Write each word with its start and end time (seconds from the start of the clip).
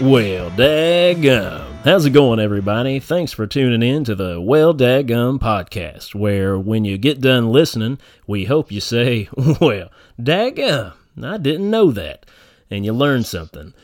Well, 0.00 0.48
daggum. 0.52 1.82
How's 1.82 2.06
it 2.06 2.10
going, 2.10 2.38
everybody? 2.38 3.00
Thanks 3.00 3.32
for 3.32 3.48
tuning 3.48 3.82
in 3.82 4.04
to 4.04 4.14
the 4.14 4.40
Well 4.40 4.72
Daggum 4.72 5.40
podcast, 5.40 6.14
where 6.14 6.56
when 6.56 6.84
you 6.84 6.96
get 6.98 7.20
done 7.20 7.50
listening, 7.50 7.98
we 8.24 8.44
hope 8.44 8.70
you 8.70 8.80
say, 8.80 9.28
Well, 9.60 9.90
daggum, 10.16 10.92
I 11.20 11.36
didn't 11.38 11.68
know 11.68 11.90
that. 11.90 12.26
And 12.70 12.84
you 12.84 12.92
learn 12.92 13.24
something. 13.24 13.74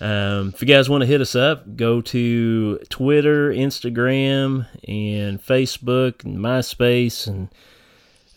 Um, 0.00 0.52
if 0.54 0.62
you 0.62 0.68
guys 0.68 0.88
want 0.88 1.00
to 1.02 1.08
hit 1.08 1.20
us 1.20 1.34
up, 1.34 1.74
go 1.74 2.00
to 2.02 2.78
Twitter, 2.88 3.50
Instagram, 3.50 4.68
and 4.86 5.44
Facebook, 5.44 6.24
and 6.24 6.38
MySpace, 6.38 7.26
and 7.26 7.48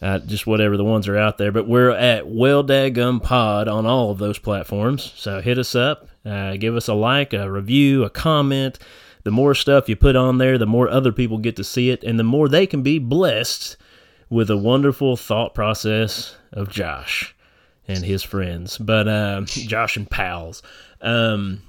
uh, 0.01 0.19
just 0.19 0.45
whatever 0.45 0.77
the 0.77 0.83
ones 0.83 1.07
are 1.07 1.17
out 1.17 1.37
there. 1.37 1.51
But 1.51 1.67
we're 1.67 1.91
at 1.91 2.27
Well 2.27 2.63
Daggum 2.63 3.21
Pod 3.21 3.67
on 3.67 3.85
all 3.85 4.11
of 4.11 4.17
those 4.17 4.39
platforms. 4.39 5.11
So 5.15 5.41
hit 5.41 5.57
us 5.57 5.75
up, 5.75 6.07
uh, 6.25 6.57
give 6.57 6.75
us 6.75 6.87
a 6.87 6.93
like, 6.93 7.33
a 7.33 7.49
review, 7.51 8.03
a 8.03 8.09
comment. 8.09 8.79
The 9.23 9.31
more 9.31 9.55
stuff 9.55 9.89
you 9.89 9.95
put 9.95 10.15
on 10.15 10.37
there, 10.37 10.57
the 10.57 10.65
more 10.65 10.89
other 10.89 11.11
people 11.11 11.37
get 11.37 11.57
to 11.57 11.63
see 11.63 11.89
it, 11.89 12.03
and 12.03 12.17
the 12.17 12.23
more 12.23 12.47
they 12.47 12.65
can 12.65 12.81
be 12.81 12.99
blessed 12.99 13.75
with 14.29 14.49
a 14.49 14.57
wonderful 14.57 15.17
thought 15.17 15.53
process 15.53 16.35
of 16.53 16.69
Josh 16.69 17.35
and 17.87 18.03
his 18.03 18.23
friends. 18.23 18.77
But 18.77 19.07
uh, 19.07 19.41
Josh 19.45 19.97
and 19.97 20.09
pals. 20.09 20.61
Um, 21.01 21.61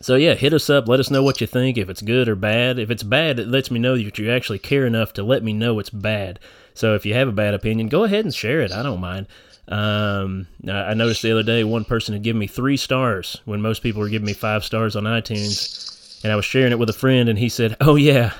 so 0.00 0.16
yeah, 0.16 0.34
hit 0.34 0.52
us 0.52 0.68
up. 0.68 0.88
Let 0.88 1.00
us 1.00 1.10
know 1.10 1.22
what 1.22 1.40
you 1.40 1.46
think. 1.46 1.78
If 1.78 1.88
it's 1.88 2.02
good 2.02 2.28
or 2.28 2.36
bad. 2.36 2.78
If 2.78 2.90
it's 2.90 3.02
bad, 3.02 3.38
it 3.38 3.48
lets 3.48 3.70
me 3.70 3.78
know 3.80 3.96
that 3.96 4.18
you 4.18 4.30
actually 4.30 4.58
care 4.58 4.86
enough 4.86 5.12
to 5.14 5.22
let 5.22 5.42
me 5.42 5.52
know 5.52 5.78
it's 5.78 5.90
bad. 5.90 6.40
So 6.74 6.94
if 6.94 7.06
you 7.06 7.14
have 7.14 7.28
a 7.28 7.32
bad 7.32 7.54
opinion, 7.54 7.88
go 7.88 8.04
ahead 8.04 8.24
and 8.24 8.34
share 8.34 8.60
it. 8.60 8.72
I 8.72 8.82
don't 8.82 9.00
mind. 9.00 9.26
Um, 9.68 10.46
I 10.68 10.92
noticed 10.92 11.22
the 11.22 11.32
other 11.32 11.42
day 11.42 11.64
one 11.64 11.84
person 11.84 12.12
had 12.12 12.22
given 12.22 12.38
me 12.38 12.46
three 12.46 12.76
stars 12.76 13.40
when 13.46 13.62
most 13.62 13.82
people 13.82 14.02
were 14.02 14.10
giving 14.10 14.26
me 14.26 14.34
five 14.34 14.62
stars 14.62 14.94
on 14.94 15.04
iTunes, 15.04 16.22
and 16.22 16.30
I 16.30 16.36
was 16.36 16.44
sharing 16.44 16.72
it 16.72 16.78
with 16.78 16.90
a 16.90 16.94
friend, 16.94 17.28
and 17.28 17.38
he 17.38 17.48
said, 17.48 17.76
"Oh 17.80 17.96
yeah." 17.96 18.32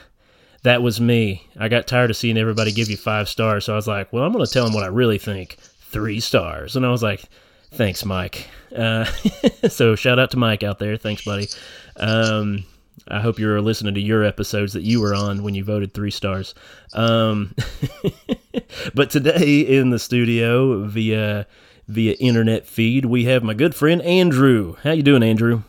That 0.64 0.82
was 0.82 0.98
me. 0.98 1.46
I 1.58 1.68
got 1.68 1.86
tired 1.86 2.08
of 2.08 2.16
seeing 2.16 2.38
everybody 2.38 2.72
give 2.72 2.88
you 2.88 2.96
five 2.96 3.28
stars, 3.28 3.66
so 3.66 3.74
I 3.74 3.76
was 3.76 3.86
like, 3.86 4.12
"Well, 4.12 4.24
I'm 4.24 4.32
going 4.32 4.44
to 4.44 4.50
tell 4.50 4.64
them 4.64 4.74
what 4.74 4.82
I 4.84 4.88
really 4.88 5.18
think. 5.18 5.56
Three 5.80 6.20
stars." 6.20 6.74
And 6.74 6.86
I 6.86 6.90
was 6.90 7.02
like, 7.02 7.24
"Thanks, 7.74 8.04
Mike." 8.04 8.48
Uh, 8.74 9.04
so 9.68 9.94
shout 9.94 10.18
out 10.18 10.30
to 10.32 10.36
Mike 10.36 10.62
out 10.62 10.78
there. 10.78 10.96
Thanks, 10.96 11.24
buddy. 11.24 11.48
Um, 11.96 12.64
I 13.08 13.20
hope 13.20 13.38
you're 13.38 13.60
listening 13.60 13.94
to 13.94 14.00
your 14.00 14.24
episodes 14.24 14.72
that 14.72 14.82
you 14.82 15.00
were 15.00 15.14
on 15.14 15.42
when 15.42 15.54
you 15.54 15.62
voted 15.64 15.92
three 15.92 16.10
stars. 16.10 16.54
Um, 16.94 17.54
but 18.94 19.10
today 19.10 19.60
in 19.60 19.90
the 19.90 19.98
studio 19.98 20.84
via 20.84 21.46
via 21.86 22.12
internet 22.14 22.66
feed, 22.66 23.04
we 23.04 23.24
have 23.24 23.42
my 23.42 23.54
good 23.54 23.74
friend 23.74 24.00
Andrew. 24.02 24.76
How 24.82 24.92
you 24.92 25.02
doing, 25.02 25.22
Andrew? 25.22 25.62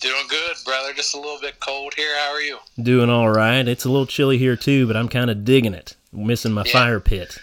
Doing 0.00 0.26
good, 0.28 0.56
brother. 0.64 0.92
Just 0.92 1.14
a 1.14 1.18
little 1.18 1.40
bit 1.40 1.58
cold 1.60 1.94
here. 1.94 2.14
How 2.18 2.32
are 2.32 2.40
you? 2.40 2.58
Doing 2.82 3.08
all 3.10 3.28
right. 3.30 3.66
It's 3.66 3.84
a 3.84 3.88
little 3.90 4.06
chilly 4.06 4.38
here 4.38 4.56
too, 4.56 4.86
but 4.86 4.96
I'm 4.96 5.08
kind 5.08 5.30
of 5.30 5.44
digging 5.44 5.74
it. 5.74 5.96
Missing 6.12 6.52
my 6.52 6.64
Yeah. 6.66 6.72
fire 6.72 7.00
pit. 7.00 7.38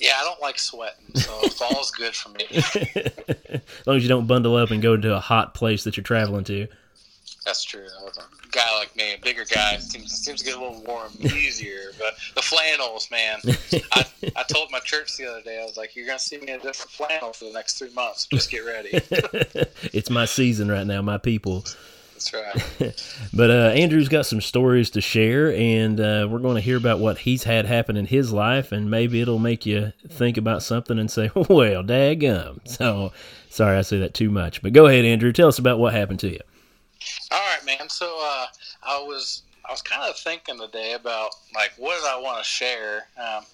Yeah, 0.00 0.12
I 0.16 0.24
don't 0.24 0.40
like 0.40 0.58
sweating, 0.58 1.14
so 1.14 1.32
fall's 1.48 1.90
good 1.90 2.14
for 2.14 2.30
me. 2.30 2.46
as 2.50 3.86
long 3.86 3.96
as 3.96 4.02
you 4.02 4.08
don't 4.08 4.26
bundle 4.26 4.56
up 4.56 4.70
and 4.70 4.82
go 4.82 4.96
to 4.96 5.16
a 5.16 5.20
hot 5.20 5.54
place 5.54 5.84
that 5.84 5.96
you're 5.96 6.04
traveling 6.04 6.44
to. 6.44 6.68
That's 7.44 7.64
true. 7.64 7.86
A 7.86 8.50
guy 8.50 8.78
like 8.78 8.94
me, 8.94 9.14
a 9.14 9.18
bigger 9.18 9.44
guy, 9.44 9.78
seems 9.78 10.12
seems 10.12 10.40
to 10.40 10.44
get 10.44 10.56
a 10.56 10.60
little 10.60 10.82
warm 10.82 11.10
easier. 11.20 11.92
But 11.98 12.14
the 12.34 12.42
flannels, 12.42 13.10
man. 13.10 13.40
I, 13.92 14.04
I 14.36 14.42
told 14.42 14.70
my 14.70 14.80
church 14.80 15.16
the 15.16 15.30
other 15.30 15.40
day, 15.40 15.58
I 15.58 15.64
was 15.64 15.78
like, 15.78 15.96
"You're 15.96 16.06
gonna 16.06 16.18
see 16.18 16.36
me 16.36 16.48
in 16.48 16.60
a 16.60 16.62
different 16.62 16.90
flannel 16.90 17.32
for 17.32 17.46
the 17.46 17.52
next 17.52 17.78
three 17.78 17.92
months. 17.94 18.26
Just 18.26 18.50
get 18.50 18.66
ready." 18.66 18.90
it's 19.94 20.10
my 20.10 20.26
season 20.26 20.70
right 20.70 20.86
now, 20.86 21.00
my 21.00 21.16
people. 21.16 21.64
That's 22.18 22.32
right. 22.80 23.04
But 23.32 23.50
uh, 23.50 23.72
Andrew's 23.76 24.08
got 24.08 24.26
some 24.26 24.40
stories 24.40 24.90
to 24.90 25.00
share, 25.00 25.52
and 25.52 26.00
uh, 26.00 26.26
we're 26.28 26.40
going 26.40 26.56
to 26.56 26.60
hear 26.60 26.76
about 26.76 26.98
what 26.98 27.18
he's 27.18 27.44
had 27.44 27.66
happen 27.66 27.96
in 27.96 28.06
his 28.06 28.32
life, 28.32 28.72
and 28.72 28.90
maybe 28.90 29.20
it'll 29.20 29.38
make 29.38 29.66
you 29.66 29.92
think 30.08 30.36
about 30.36 30.62
something 30.62 30.98
and 30.98 31.10
say, 31.10 31.30
"Well, 31.34 31.84
daggum." 31.84 32.60
So, 32.66 33.12
sorry 33.50 33.76
I 33.76 33.82
say 33.82 33.98
that 34.00 34.14
too 34.14 34.30
much, 34.30 34.62
but 34.62 34.72
go 34.72 34.86
ahead, 34.86 35.04
Andrew. 35.04 35.32
Tell 35.32 35.48
us 35.48 35.58
about 35.58 35.78
what 35.78 35.92
happened 35.92 36.18
to 36.20 36.30
you. 36.30 36.40
All 37.30 37.38
right, 37.38 37.64
man. 37.64 37.88
So 37.88 38.06
uh, 38.06 38.46
I 38.82 38.98
was 39.06 39.42
I 39.68 39.72
was 39.72 39.82
kind 39.82 40.08
of 40.08 40.16
thinking 40.18 40.58
today 40.58 40.94
about 40.94 41.30
like 41.54 41.72
what 41.76 41.96
did 42.00 42.08
I 42.08 42.18
want 42.20 42.38
to 42.38 42.44
share. 42.44 43.06
Um, 43.16 43.44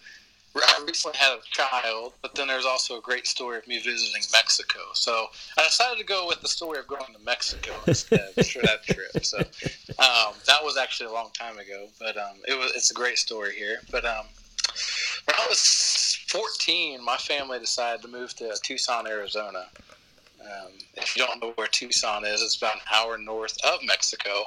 I 0.62 0.84
recently 0.86 1.18
had 1.18 1.38
a 1.38 1.40
child, 1.50 2.12
but 2.22 2.34
then 2.34 2.46
there's 2.46 2.64
also 2.64 2.98
a 2.98 3.00
great 3.00 3.26
story 3.26 3.58
of 3.58 3.66
me 3.66 3.80
visiting 3.80 4.22
Mexico. 4.32 4.80
So 4.92 5.26
I 5.58 5.64
decided 5.64 5.98
to 5.98 6.04
go 6.04 6.26
with 6.28 6.40
the 6.40 6.48
story 6.48 6.78
of 6.78 6.86
going 6.86 7.12
to 7.12 7.24
Mexico 7.24 7.72
instead 7.86 8.32
for 8.46 8.62
that 8.62 8.84
trip. 8.84 9.24
So 9.24 9.38
um, 9.38 10.34
that 10.46 10.62
was 10.62 10.76
actually 10.76 11.10
a 11.10 11.12
long 11.12 11.30
time 11.38 11.58
ago, 11.58 11.88
but 11.98 12.16
um, 12.16 12.36
it 12.46 12.56
was 12.56 12.72
it's 12.76 12.90
a 12.90 12.94
great 12.94 13.18
story 13.18 13.54
here. 13.54 13.78
But 13.90 14.04
um, 14.04 14.26
when 15.24 15.36
I 15.36 15.46
was 15.48 16.24
14, 16.28 17.02
my 17.04 17.16
family 17.16 17.58
decided 17.58 18.02
to 18.02 18.08
move 18.08 18.34
to 18.36 18.54
Tucson, 18.62 19.06
Arizona. 19.06 19.66
Um, 20.40 20.72
if 20.94 21.16
you 21.16 21.26
don't 21.26 21.42
know 21.42 21.52
where 21.56 21.66
Tucson 21.66 22.24
is, 22.24 22.42
it's 22.42 22.56
about 22.56 22.76
an 22.76 22.82
hour 22.94 23.16
north 23.18 23.56
of 23.64 23.80
Mexico, 23.82 24.44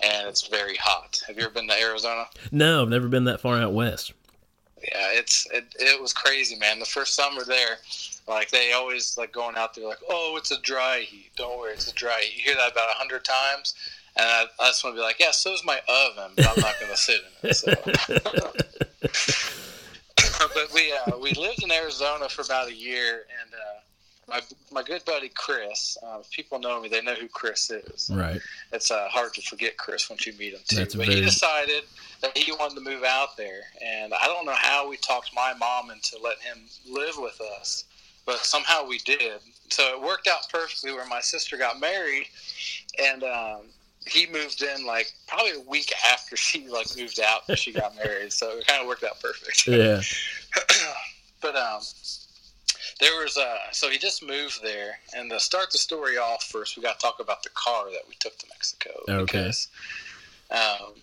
and 0.00 0.28
it's 0.28 0.46
very 0.46 0.76
hot. 0.76 1.20
Have 1.26 1.36
you 1.36 1.44
ever 1.44 1.52
been 1.52 1.68
to 1.68 1.80
Arizona? 1.80 2.26
No, 2.52 2.82
I've 2.82 2.88
never 2.88 3.08
been 3.08 3.24
that 3.24 3.40
far 3.40 3.58
out 3.58 3.72
west. 3.72 4.12
Yeah, 4.82 5.08
it's 5.12 5.46
it, 5.52 5.64
it 5.78 6.00
was 6.00 6.12
crazy, 6.12 6.56
man. 6.56 6.78
The 6.78 6.86
first 6.86 7.14
summer 7.14 7.44
there, 7.44 7.78
like 8.26 8.50
they 8.50 8.72
always 8.72 9.18
like 9.18 9.32
going 9.32 9.56
out 9.56 9.74
there 9.74 9.86
like, 9.86 9.98
oh, 10.08 10.34
it's 10.38 10.50
a 10.50 10.60
dry 10.60 11.00
heat. 11.00 11.30
Don't 11.36 11.58
worry, 11.58 11.74
it's 11.74 11.90
a 11.90 11.94
dry 11.94 12.20
heat. 12.22 12.36
You 12.36 12.44
hear 12.44 12.54
that 12.56 12.72
about 12.72 12.88
a 12.88 12.98
hundred 12.98 13.24
times, 13.24 13.74
and 14.16 14.26
I, 14.26 14.44
I 14.58 14.68
just 14.68 14.82
want 14.82 14.96
to 14.96 15.00
be 15.00 15.04
like, 15.04 15.20
yeah, 15.20 15.32
so's 15.32 15.64
my 15.64 15.80
oven, 15.88 16.32
but 16.36 16.46
I'm 16.46 16.60
not 16.60 16.74
going 16.80 16.92
to 16.92 16.96
sit 16.96 17.20
in 17.42 17.50
it. 17.50 17.54
So. 17.54 17.74
but 20.54 20.72
we 20.74 20.92
uh, 20.92 21.18
we 21.18 21.32
lived 21.32 21.62
in 21.62 21.70
Arizona 21.70 22.28
for 22.28 22.42
about 22.42 22.68
a 22.68 22.74
year, 22.74 23.26
and 23.40 23.54
uh, 23.54 23.80
my 24.30 24.40
my 24.72 24.82
good 24.82 25.04
buddy 25.04 25.28
Chris. 25.34 25.98
Uh, 26.02 26.18
if 26.20 26.30
people 26.30 26.58
know 26.58 26.80
me, 26.80 26.88
they 26.88 27.02
know 27.02 27.14
who 27.14 27.28
Chris 27.28 27.70
is 27.70 28.10
Right. 28.12 28.40
it's 28.72 28.90
uh, 28.90 29.08
hard 29.08 29.34
to 29.34 29.42
forget 29.42 29.76
Chris 29.76 30.08
once 30.08 30.26
you 30.26 30.32
meet 30.38 30.54
him 30.54 30.60
too. 30.66 30.76
That's 30.76 30.94
but 30.94 31.06
very- 31.06 31.18
he 31.18 31.24
decided 31.24 31.82
that 32.22 32.36
he 32.36 32.52
wanted 32.52 32.76
to 32.76 32.80
move 32.82 33.02
out 33.04 33.36
there, 33.36 33.60
and 33.84 34.14
I 34.14 34.26
don't 34.26 34.46
know 34.46 34.54
how 34.56 34.88
we 34.88 34.96
talked 34.96 35.34
my 35.34 35.52
mom 35.58 35.90
into 35.90 36.16
letting 36.22 36.42
him 36.44 36.58
live 36.88 37.16
with 37.18 37.40
us, 37.60 37.84
but 38.24 38.38
somehow 38.38 38.86
we 38.86 38.98
did. 38.98 39.40
So 39.70 39.82
it 39.94 40.00
worked 40.02 40.26
out 40.28 40.48
perfectly. 40.50 40.92
Where 40.92 41.06
my 41.06 41.20
sister 41.20 41.56
got 41.56 41.80
married, 41.80 42.26
and 43.02 43.24
um, 43.24 43.60
he 44.06 44.26
moved 44.26 44.62
in 44.62 44.84
like 44.86 45.10
probably 45.26 45.52
a 45.52 45.60
week 45.60 45.92
after 46.10 46.36
she 46.36 46.68
like 46.68 46.86
moved 46.96 47.20
out 47.20 47.42
and 47.48 47.58
she 47.58 47.72
got 47.72 47.94
married. 48.04 48.32
So 48.32 48.58
it 48.58 48.66
kind 48.66 48.80
of 48.80 48.86
worked 48.88 49.04
out 49.04 49.20
perfect 49.20 49.66
Yeah. 49.66 50.00
but 51.42 51.56
um, 51.56 51.80
there 53.00 53.22
was 53.22 53.36
uh, 53.36 53.58
so 53.72 53.88
he 53.88 53.98
just 53.98 54.22
moved 54.26 54.62
there, 54.62 54.98
and 55.16 55.30
to 55.30 55.40
start 55.40 55.70
the 55.70 55.78
story 55.78 56.16
off 56.16 56.44
first, 56.44 56.76
we 56.76 56.82
got 56.82 56.98
to 56.98 57.06
talk 57.06 57.20
about 57.20 57.42
the 57.42 57.50
car 57.50 57.86
that 57.90 58.02
we 58.08 58.14
took 58.18 58.38
to 58.38 58.46
Mexico. 58.48 58.90
Okay. 59.08 59.24
Because, 59.24 59.68
um, 60.50 60.94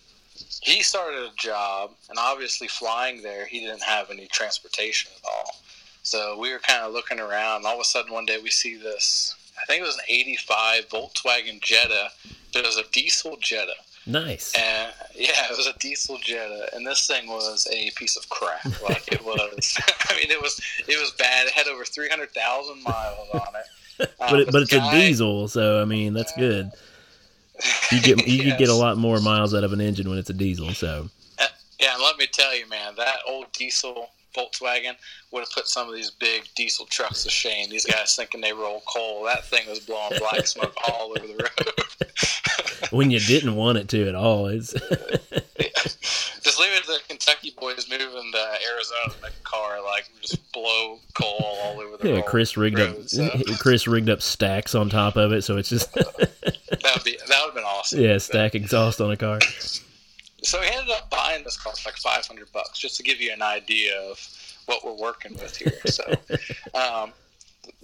he 0.62 0.82
started 0.82 1.20
a 1.20 1.32
job, 1.36 1.90
and 2.08 2.18
obviously 2.18 2.68
flying 2.68 3.22
there, 3.22 3.46
he 3.46 3.60
didn't 3.60 3.82
have 3.82 4.10
any 4.10 4.26
transportation 4.28 5.10
at 5.16 5.28
all. 5.28 5.56
So 6.02 6.38
we 6.38 6.52
were 6.52 6.60
kind 6.60 6.84
of 6.84 6.92
looking 6.92 7.20
around, 7.20 7.58
and 7.58 7.66
all 7.66 7.74
of 7.74 7.80
a 7.80 7.84
sudden 7.84 8.12
one 8.12 8.26
day 8.26 8.38
we 8.42 8.50
see 8.50 8.76
this. 8.76 9.34
I 9.60 9.64
think 9.66 9.82
it 9.82 9.86
was 9.86 9.96
an 9.96 10.04
'85 10.08 10.88
Volkswagen 10.88 11.60
Jetta. 11.60 12.10
But 12.52 12.60
it 12.60 12.66
was 12.66 12.78
a 12.78 12.90
diesel 12.92 13.36
Jetta. 13.40 13.74
Nice. 14.08 14.54
And 14.54 14.92
yeah, 15.14 15.50
it 15.50 15.56
was 15.56 15.66
a 15.66 15.78
diesel 15.78 16.16
Jetta, 16.22 16.70
and 16.74 16.86
this 16.86 17.06
thing 17.06 17.28
was 17.28 17.68
a 17.70 17.90
piece 17.94 18.16
of 18.16 18.26
crap. 18.30 18.64
Like 18.82 19.12
it 19.12 19.22
was. 19.22 19.78
I 20.08 20.16
mean, 20.16 20.30
it 20.30 20.40
was 20.40 20.58
it 20.88 20.98
was 20.98 21.12
bad. 21.18 21.46
It 21.46 21.52
had 21.52 21.66
over 21.66 21.84
three 21.84 22.08
hundred 22.08 22.30
thousand 22.30 22.82
miles 22.82 23.28
on 23.34 23.40
it. 23.40 23.66
Uh, 24.00 24.30
But 24.30 24.38
it, 24.38 24.52
but 24.52 24.62
it's 24.62 24.70
the 24.70 24.78
a 24.78 24.90
diesel, 24.92 25.48
so 25.48 25.82
I 25.82 25.84
mean 25.84 26.14
that's 26.14 26.32
good. 26.36 26.70
You 27.90 28.00
get 28.00 28.28
you 28.28 28.44
could 28.48 28.56
get 28.56 28.68
a 28.68 28.74
lot 28.74 28.96
more 28.96 29.20
miles 29.20 29.56
out 29.56 29.64
of 29.64 29.72
an 29.72 29.80
engine 29.80 30.08
when 30.08 30.18
it's 30.18 30.30
a 30.30 30.34
diesel. 30.34 30.72
So 30.72 31.08
Yeah, 31.80 31.94
and 31.94 32.02
let 32.04 32.16
me 32.16 32.28
tell 32.32 32.56
you, 32.56 32.68
man, 32.68 32.94
that 32.96 33.16
old 33.26 33.50
diesel 33.54 34.10
Volkswagen 34.36 34.94
would 35.32 35.40
have 35.40 35.50
put 35.50 35.66
some 35.66 35.88
of 35.88 35.96
these 35.96 36.12
big 36.12 36.44
diesel 36.54 36.86
trucks 36.86 37.24
to 37.24 37.30
shame. 37.30 37.70
These 37.70 37.86
guys 37.86 38.14
thinking 38.14 38.40
they 38.40 38.52
roll 38.52 38.82
coal. 38.86 39.24
That 39.24 39.44
thing 39.44 39.68
was 39.68 39.80
blowing 39.80 40.12
black 40.20 40.46
smoke 40.46 40.74
all 40.86 41.10
over 41.10 41.26
the 41.26 41.34
road. 41.34 41.72
When 42.90 43.10
you 43.10 43.20
didn't 43.20 43.56
want 43.56 43.78
it 43.78 43.88
to 43.88 44.08
at 44.08 44.14
all, 44.14 44.46
it's 44.46 44.72
just 46.42 46.60
leave 46.60 46.72
it 46.72 46.84
to 46.84 46.92
the 46.92 47.00
Kentucky 47.08 47.54
boys 47.58 47.88
moving 47.90 48.30
to 48.32 48.48
Arizona 48.72 49.14
make 49.22 49.32
a 49.32 49.42
car 49.44 49.82
like 49.84 50.08
just 50.20 50.52
blow 50.52 50.98
coal 51.14 51.56
all 51.62 51.80
over 51.80 51.96
the 51.96 52.08
yeah. 52.08 52.14
road- 52.16 52.26
Chris 52.26 52.56
rigged 52.56 52.80
up 52.80 52.96
so 53.08 53.28
Chris 53.58 53.86
rigged 53.86 54.10
up 54.10 54.22
stacks 54.22 54.74
on 54.74 54.88
top 54.88 55.16
of 55.16 55.32
it, 55.32 55.42
so 55.42 55.56
it's 55.56 55.68
just 55.68 55.92
that 55.94 56.92
would 56.94 57.04
be 57.04 57.18
that 57.28 57.40
would 57.40 57.46
have 57.46 57.54
been 57.54 57.64
awesome. 57.64 58.00
yeah 58.00 58.18
stack 58.18 58.54
exhaust 58.54 59.00
on 59.00 59.10
a 59.10 59.16
car. 59.16 59.40
So 60.42 60.60
he 60.60 60.68
ended 60.72 60.94
up 60.94 61.10
buying 61.10 61.42
this 61.42 61.56
car 61.56 61.72
for 61.74 61.88
like 61.88 61.96
five 61.96 62.24
hundred 62.26 62.50
bucks, 62.52 62.78
just 62.78 62.96
to 62.98 63.02
give 63.02 63.20
you 63.20 63.32
an 63.32 63.42
idea 63.42 64.00
of 64.02 64.18
what 64.66 64.84
we're 64.84 64.94
working 64.94 65.32
with 65.34 65.56
here. 65.56 65.72
So, 65.86 66.04
um, 66.74 67.12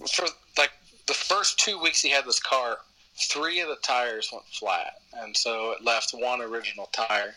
for 0.09 0.25
like 0.57 0.71
the 1.07 1.13
first 1.13 1.59
two 1.59 1.79
weeks 1.79 2.01
he 2.01 2.09
had 2.09 2.25
this 2.25 2.39
car, 2.39 2.77
three 3.15 3.59
of 3.59 3.69
the 3.69 3.77
tires 3.77 4.29
went 4.31 4.45
flat, 4.45 5.01
and 5.13 5.35
so 5.35 5.71
it 5.71 5.83
left 5.83 6.11
one 6.11 6.41
original 6.41 6.89
tire. 6.91 7.35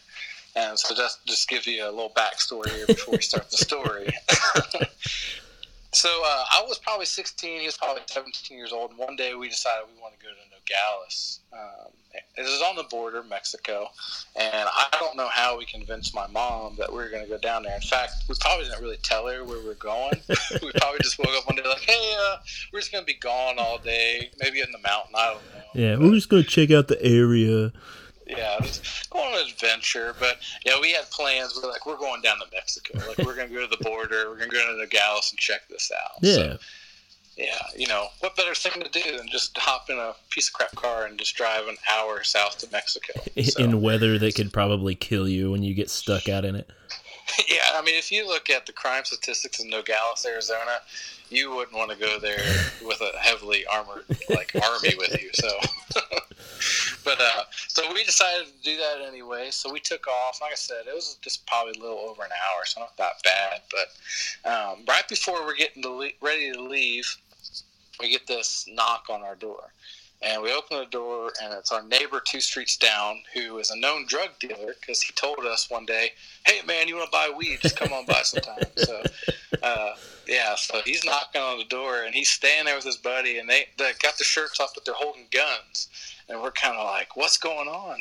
And 0.56 0.78
so 0.78 0.94
just 0.94 1.24
just 1.26 1.48
give 1.48 1.66
you 1.66 1.84
a 1.84 1.90
little 1.90 2.12
backstory 2.16 2.70
here 2.70 2.86
before 2.86 3.12
we 3.12 3.20
start 3.20 3.50
the 3.50 3.58
story. 3.58 4.12
so 5.92 6.08
uh, 6.08 6.44
I 6.52 6.64
was 6.66 6.78
probably 6.78 7.06
16. 7.06 7.60
He 7.60 7.66
was 7.66 7.76
probably 7.76 8.02
17 8.06 8.56
years 8.56 8.72
old. 8.72 8.90
And 8.90 8.98
one 8.98 9.16
day 9.16 9.34
we 9.34 9.48
decided 9.48 9.86
we 9.94 10.00
want 10.00 10.18
to 10.18 10.24
go 10.24 10.30
to 10.30 10.36
Nogales. 10.50 11.40
Um, 11.52 11.92
it 12.36 12.42
was 12.42 12.62
on 12.62 12.76
the 12.76 12.84
border, 12.84 13.22
Mexico, 13.22 13.88
and 14.34 14.68
I 14.68 14.86
don't 14.98 15.16
know 15.16 15.28
how 15.28 15.58
we 15.58 15.64
convinced 15.66 16.14
my 16.14 16.26
mom 16.28 16.74
that 16.76 16.90
we 16.90 16.98
were 16.98 17.08
going 17.08 17.22
to 17.22 17.28
go 17.28 17.38
down 17.38 17.62
there. 17.62 17.74
In 17.74 17.80
fact, 17.80 18.12
we 18.28 18.34
probably 18.40 18.64
didn't 18.64 18.82
really 18.82 18.96
tell 19.02 19.26
her 19.26 19.44
where 19.44 19.58
we 19.58 19.66
were 19.66 19.74
going. 19.74 20.20
we 20.28 20.72
probably 20.72 20.98
just 21.02 21.18
woke 21.18 21.28
up 21.36 21.46
one 21.46 21.56
day 21.56 21.62
like, 21.68 21.80
"Hey, 21.80 22.16
uh, 22.18 22.36
we're 22.72 22.80
just 22.80 22.92
going 22.92 23.02
to 23.02 23.06
be 23.06 23.18
gone 23.18 23.58
all 23.58 23.78
day, 23.78 24.30
maybe 24.40 24.60
in 24.60 24.72
the 24.72 24.78
mountain. 24.78 25.14
I 25.14 25.26
don't 25.32 25.42
know." 25.54 25.62
Yeah, 25.74 25.96
we're 25.96 26.14
just 26.14 26.28
going 26.28 26.42
to 26.42 26.48
check 26.48 26.70
out 26.70 26.88
the 26.88 27.00
area 27.02 27.72
yeah, 28.28 28.56
just 28.60 29.10
go 29.10 29.18
on 29.18 29.40
an 29.40 29.48
adventure. 29.48 30.14
But 30.18 30.38
yeah, 30.64 30.74
we 30.80 30.92
had 30.92 31.10
plans. 31.10 31.58
We're 31.60 31.68
like, 31.68 31.86
we're 31.86 31.96
going 31.96 32.22
down 32.22 32.38
to 32.38 32.44
Mexico. 32.52 32.98
Like, 33.06 33.18
we're 33.26 33.34
gonna 33.34 33.48
go 33.48 33.66
to 33.66 33.76
the 33.76 33.82
border. 33.82 34.28
We're 34.28 34.38
gonna 34.38 34.50
go 34.50 34.66
to 34.66 34.78
Nogales 34.78 35.30
and 35.32 35.38
check 35.38 35.68
this 35.68 35.90
out. 35.92 36.22
Yeah. 36.22 36.34
So, 36.34 36.58
yeah, 37.38 37.58
you 37.76 37.86
know, 37.86 38.08
what 38.18 38.36
better 38.36 38.54
thing 38.54 38.82
to 38.82 38.88
do 38.90 39.16
than 39.16 39.28
just 39.28 39.56
hop 39.56 39.88
in 39.90 39.96
a 39.96 40.12
piece 40.28 40.48
of 40.48 40.54
crap 40.54 40.74
car 40.74 41.06
and 41.06 41.16
just 41.16 41.36
drive 41.36 41.68
an 41.68 41.76
hour 41.90 42.24
south 42.24 42.58
to 42.58 42.68
Mexico 42.72 43.12
so. 43.42 43.62
in 43.62 43.80
weather 43.80 44.18
that 44.18 44.34
could 44.34 44.52
probably 44.52 44.96
kill 44.96 45.28
you 45.28 45.52
when 45.52 45.62
you 45.62 45.72
get 45.72 45.88
stuck 45.88 46.28
out 46.28 46.44
in 46.44 46.54
it. 46.54 46.68
Yeah, 47.46 47.60
I 47.74 47.82
mean, 47.82 47.94
if 47.94 48.10
you 48.10 48.26
look 48.26 48.48
at 48.48 48.64
the 48.64 48.72
crime 48.72 49.04
statistics 49.04 49.60
in 49.60 49.68
Nogales, 49.68 50.24
Arizona, 50.26 50.80
you 51.28 51.54
wouldn't 51.54 51.76
want 51.76 51.90
to 51.90 51.96
go 51.96 52.18
there 52.18 52.42
with 52.82 53.02
a 53.02 53.16
heavily 53.18 53.66
armored 53.66 54.04
like 54.30 54.50
army 54.54 54.94
with 54.96 55.20
you. 55.20 55.28
So 55.34 55.48
we 57.98 58.04
decided 58.04 58.46
to 58.46 58.62
do 58.62 58.76
that 58.76 59.04
anyway. 59.04 59.48
So 59.50 59.72
we 59.72 59.80
took 59.80 60.06
off. 60.06 60.40
Like 60.40 60.52
I 60.52 60.54
said, 60.54 60.86
it 60.86 60.94
was 60.94 61.18
just 61.20 61.44
probably 61.46 61.72
a 61.76 61.82
little 61.82 61.98
over 61.98 62.22
an 62.22 62.30
hour, 62.30 62.64
so 62.64 62.80
not 62.80 62.96
that 62.96 63.20
bad. 63.24 63.62
But 63.72 64.48
um, 64.48 64.84
right 64.88 65.06
before 65.08 65.44
we're 65.44 65.56
getting 65.56 65.82
to 65.82 65.90
le- 65.90 66.10
ready 66.22 66.52
to 66.52 66.62
leave, 66.62 67.16
we 67.98 68.10
get 68.10 68.28
this 68.28 68.68
knock 68.72 69.06
on 69.10 69.22
our 69.22 69.34
door. 69.34 69.72
And 70.22 70.42
we 70.42 70.52
open 70.52 70.78
the 70.78 70.86
door, 70.86 71.32
and 71.42 71.52
it's 71.54 71.72
our 71.72 71.82
neighbor 71.82 72.22
two 72.24 72.40
streets 72.40 72.76
down, 72.76 73.20
who 73.34 73.58
is 73.58 73.70
a 73.70 73.78
known 73.78 74.06
drug 74.06 74.30
dealer 74.38 74.74
because 74.80 75.02
he 75.02 75.12
told 75.12 75.40
us 75.40 75.68
one 75.68 75.84
day, 75.84 76.12
"Hey 76.44 76.60
man, 76.66 76.86
you 76.88 76.96
want 76.96 77.06
to 77.06 77.12
buy 77.12 77.30
weed? 77.36 77.58
Just 77.62 77.76
come 77.76 77.92
on 77.92 78.04
by 78.04 78.22
sometime." 78.22 78.64
so, 78.76 79.02
uh, 79.62 79.94
yeah, 80.26 80.56
so 80.56 80.80
he's 80.84 81.04
knocking 81.04 81.40
on 81.40 81.58
the 81.58 81.64
door, 81.64 82.02
and 82.02 82.14
he's 82.14 82.30
standing 82.30 82.66
there 82.66 82.74
with 82.74 82.84
his 82.84 82.96
buddy, 82.96 83.38
and 83.38 83.48
they 83.48 83.68
they 83.76 83.92
got 84.02 84.18
the 84.18 84.24
shirts 84.24 84.58
off, 84.58 84.72
but 84.74 84.84
they're 84.84 84.94
holding 84.94 85.26
guns, 85.30 85.88
and 86.28 86.40
we're 86.42 86.52
kind 86.52 86.76
of 86.76 86.84
like, 86.84 87.16
"What's 87.16 87.38
going 87.38 87.68
on?" 87.68 87.96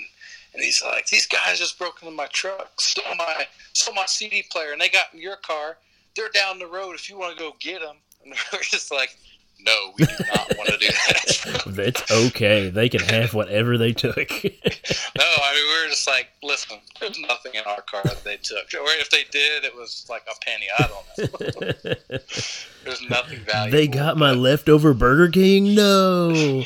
And 0.54 0.64
he's 0.64 0.82
like, 0.84 1.08
"These 1.08 1.28
guys 1.28 1.60
just 1.60 1.78
broke 1.78 2.02
into 2.02 2.14
my 2.14 2.28
truck, 2.28 2.80
stole 2.80 3.16
my 3.16 3.48
stole 3.74 3.96
my 3.96 4.06
CD 4.06 4.44
player, 4.44 4.72
and 4.72 4.82
they 4.82 4.90
got 4.90 5.14
in 5.14 5.20
your 5.20 5.38
car. 5.38 5.78
They're 6.16 6.30
down 6.30 6.60
the 6.60 6.68
road. 6.68 6.96
If 6.96 7.10
you 7.10 7.18
want 7.18 7.38
to 7.38 7.44
go 7.44 7.56
get 7.60 7.82
them." 7.82 7.98
And 8.28 8.36
we're 8.52 8.60
just 8.60 8.92
like, 8.92 9.16
no, 9.60 9.94
we 9.98 10.06
do 10.06 10.14
not 10.34 10.54
want 10.58 10.70
to 10.70 10.78
do 10.78 10.88
that. 10.88 11.64
it's 11.88 12.12
okay. 12.12 12.70
They 12.70 12.90
can 12.90 13.02
have 13.02 13.34
whatever 13.34 13.78
they 13.78 13.92
took. 13.92 14.18
no, 14.18 14.20
I 14.20 15.54
mean 15.56 15.67
were 15.88 15.92
just 15.92 16.08
like, 16.08 16.28
listen, 16.44 16.78
there's 17.00 17.20
nothing 17.20 17.54
in 17.56 17.64
our 17.66 17.82
car 17.82 18.02
that 18.04 18.24
they 18.24 18.38
took, 18.38 18.66
or 18.74 18.88
if 19.00 19.10
they 19.10 19.24
did, 19.32 19.64
it 19.64 19.76
was 19.76 20.06
like 20.10 20.24
a 20.30 20.40
penny. 20.44 20.68
I 20.78 20.88
don't 20.88 21.32
know. 21.32 22.18
there's 22.84 23.10
nothing 23.10 23.40
valuable. 23.40 23.78
They 23.78 23.88
got 23.88 24.18
my 24.18 24.32
leftover 24.32 24.94
Burger 24.94 25.30
King. 25.30 25.76
No. 25.76 26.30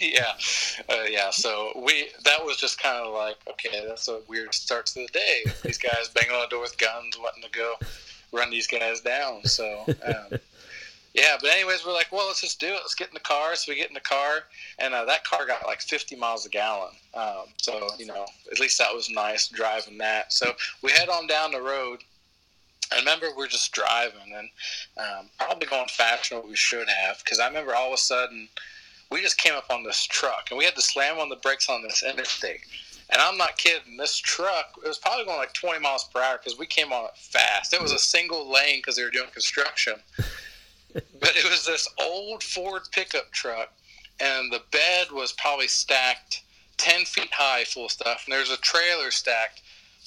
yeah, 0.00 0.32
uh, 0.88 1.04
yeah. 1.08 1.30
So 1.30 1.72
we 1.84 2.08
that 2.24 2.44
was 2.44 2.56
just 2.56 2.80
kind 2.80 3.04
of 3.04 3.12
like, 3.12 3.36
okay, 3.50 3.84
that's 3.86 4.08
a 4.08 4.20
weird 4.28 4.54
start 4.54 4.86
to 4.86 4.94
the 4.94 5.08
day. 5.12 5.44
These 5.62 5.78
guys 5.78 6.08
banging 6.14 6.32
on 6.32 6.42
the 6.42 6.48
door 6.48 6.62
with 6.62 6.78
guns, 6.78 7.18
wanting 7.18 7.42
to 7.42 7.50
go 7.50 7.74
run 8.32 8.50
these 8.50 8.66
guys 8.66 9.00
down. 9.00 9.44
So. 9.44 9.84
Um, 10.06 10.38
yeah, 11.14 11.36
but 11.40 11.50
anyways, 11.50 11.86
we're 11.86 11.92
like, 11.92 12.10
well, 12.10 12.26
let's 12.26 12.40
just 12.40 12.58
do 12.58 12.66
it. 12.66 12.80
Let's 12.82 12.96
get 12.96 13.06
in 13.08 13.14
the 13.14 13.20
car. 13.20 13.54
So 13.54 13.70
we 13.70 13.76
get 13.76 13.88
in 13.88 13.94
the 13.94 14.00
car, 14.00 14.44
and 14.80 14.92
uh, 14.92 15.04
that 15.04 15.24
car 15.24 15.46
got 15.46 15.64
like 15.64 15.80
50 15.80 16.16
miles 16.16 16.44
a 16.44 16.48
gallon. 16.48 16.90
Um, 17.14 17.44
so 17.56 17.88
you 17.98 18.06
know, 18.06 18.26
at 18.50 18.58
least 18.58 18.78
that 18.78 18.92
was 18.92 19.08
nice 19.08 19.46
driving 19.46 19.96
that. 19.98 20.32
So 20.32 20.52
we 20.82 20.90
head 20.90 21.08
on 21.08 21.28
down 21.28 21.52
the 21.52 21.62
road. 21.62 22.00
I 22.92 22.98
remember 22.98 23.28
we're 23.36 23.46
just 23.46 23.72
driving 23.72 24.34
and 24.36 24.48
um, 24.98 25.26
probably 25.38 25.66
going 25.66 25.88
faster 25.88 26.34
than 26.34 26.48
we 26.48 26.56
should 26.56 26.88
have 26.88 27.18
because 27.24 27.38
I 27.38 27.46
remember 27.46 27.74
all 27.74 27.88
of 27.88 27.94
a 27.94 27.98
sudden 27.98 28.46
we 29.10 29.22
just 29.22 29.38
came 29.38 29.54
up 29.54 29.70
on 29.70 29.84
this 29.84 30.04
truck 30.04 30.48
and 30.50 30.58
we 30.58 30.64
had 30.64 30.74
to 30.74 30.82
slam 30.82 31.18
on 31.18 31.28
the 31.28 31.36
brakes 31.36 31.70
on 31.70 31.82
this 31.82 32.02
interstate. 32.02 32.60
And 33.10 33.22
I'm 33.22 33.38
not 33.38 33.56
kidding. 33.56 33.96
This 33.96 34.18
truck, 34.18 34.74
it 34.84 34.88
was 34.88 34.98
probably 34.98 35.24
going 35.24 35.38
like 35.38 35.54
20 35.54 35.80
miles 35.80 36.04
per 36.12 36.20
hour 36.20 36.38
because 36.38 36.58
we 36.58 36.66
came 36.66 36.92
on 36.92 37.06
it 37.06 37.16
fast. 37.16 37.72
It 37.72 37.80
was 37.80 37.92
a 37.92 37.98
single 37.98 38.50
lane 38.50 38.78
because 38.78 38.96
they 38.96 39.04
were 39.04 39.10
doing 39.10 39.30
construction 39.32 39.94
but 40.94 41.36
it 41.36 41.50
was 41.50 41.66
this 41.66 41.88
old 42.00 42.42
Ford 42.42 42.82
pickup 42.92 43.30
truck, 43.32 43.72
and 44.20 44.52
the 44.52 44.62
bed 44.70 45.08
was 45.12 45.32
probably 45.32 45.68
stacked 45.68 46.42
ten 46.76 47.04
feet 47.04 47.30
high, 47.32 47.64
full 47.64 47.86
of 47.86 47.90
stuff, 47.90 48.24
and 48.26 48.32
there's 48.32 48.50
a 48.50 48.56
trailer 48.58 49.10
stacked 49.10 49.62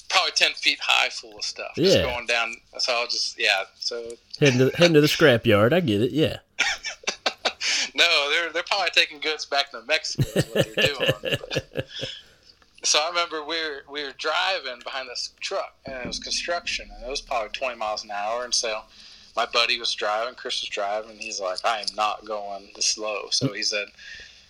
probably 0.10 0.32
ten 0.32 0.54
feet 0.54 0.80
high, 0.82 1.10
full 1.10 1.38
of 1.38 1.44
stuff, 1.44 1.72
yeah. 1.76 1.84
just 1.86 2.02
going 2.04 2.26
down. 2.26 2.56
So 2.80 2.94
I'll 2.94 3.08
just 3.08 3.40
yeah. 3.40 3.64
So 3.80 4.14
heading 4.40 4.60
to 4.60 4.76
heading 4.76 4.94
to 4.94 5.02
the 5.02 5.08
scrapyard. 5.08 5.74
I 5.74 5.80
get 5.80 6.02
it. 6.02 6.12
Yeah. 6.12 6.38
no, 7.96 8.30
they're 8.30 8.52
they're 8.52 8.64
probably 8.64 8.90
taking 8.94 9.20
goods 9.20 9.46
back 9.46 9.72
to 9.72 9.82
Mexico. 9.84 10.28
Is 10.36 10.46
what 10.46 10.76
they're 10.76 10.86
doing. 10.86 11.12
But, 11.22 11.88
so 12.84 13.00
I 13.00 13.10
remember 13.10 13.44
we 13.44 13.58
were 13.58 13.84
we 13.90 14.04
were 14.04 14.14
driving 14.18 14.80
behind 14.84 15.10
this 15.10 15.34
truck, 15.40 15.76
and 15.86 15.96
it 15.96 16.06
was 16.06 16.20
construction, 16.20 16.90
and 16.94 17.06
it 17.06 17.10
was 17.10 17.22
probably 17.22 17.50
twenty 17.50 17.78
miles 17.78 18.04
an 18.04 18.12
hour, 18.12 18.44
and 18.44 18.54
so 18.54 18.82
my 19.38 19.46
buddy 19.46 19.80
was 19.80 19.94
driving, 19.94 20.34
Chris 20.34 20.62
was 20.62 20.70
driving, 20.70 21.12
and 21.12 21.20
he's 21.20 21.40
like, 21.40 21.64
I 21.64 21.80
am 21.80 21.96
not 21.96 22.26
going 22.26 22.70
this 22.76 22.88
slow. 22.88 23.28
So 23.30 23.54
he 23.54 23.62
said, 23.62 23.86